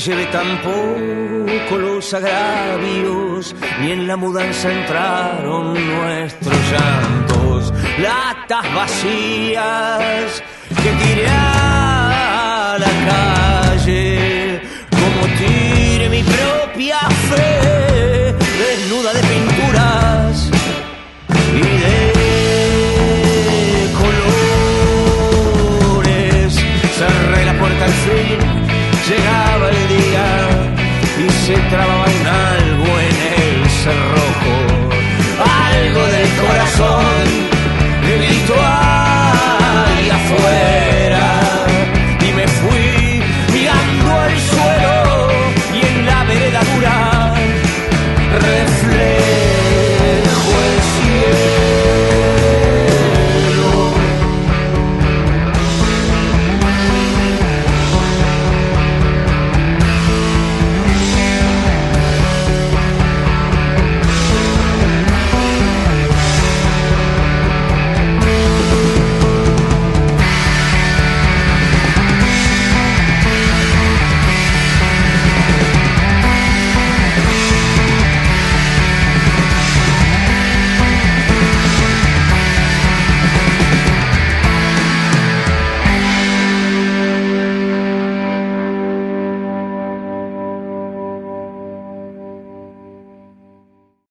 lleve 0.06 0.26
tampoco 0.26 1.78
los 1.78 2.14
agravios, 2.14 3.56
ni 3.80 3.92
en 3.92 4.06
la 4.06 4.18
mudanza 4.18 4.70
entraron 4.70 5.74
nuestros 5.74 6.58
llantos, 6.72 7.74
latas 8.00 8.66
vacías 8.76 10.44
que 10.68 10.92
tiré 11.04 11.28
a 11.30 12.78
la 12.80 12.92
calle, 13.72 14.62
como 14.92 15.26
tire 15.38 16.10
mi 16.10 16.22
propia 16.24 17.00
fe, 17.30 18.36
desnuda 18.60 19.14
de 19.14 19.22
pinturas 19.22 20.52
y 21.56 21.62
de 21.84 21.98
colores. 25.94 26.54
Cerré 26.98 27.46
la 27.46 27.54
puerta 27.54 27.86
al 27.86 27.94
fin, 27.94 28.40
llegar 29.08 29.53
se 31.46 31.56
trababa 31.70 32.06
en 32.06 32.26
algo 32.26 33.00
en 33.00 33.18
el 33.44 33.70
cerrojo, 33.70 34.56
algo 35.44 36.08
del 36.08 36.30
corazón. 36.38 37.43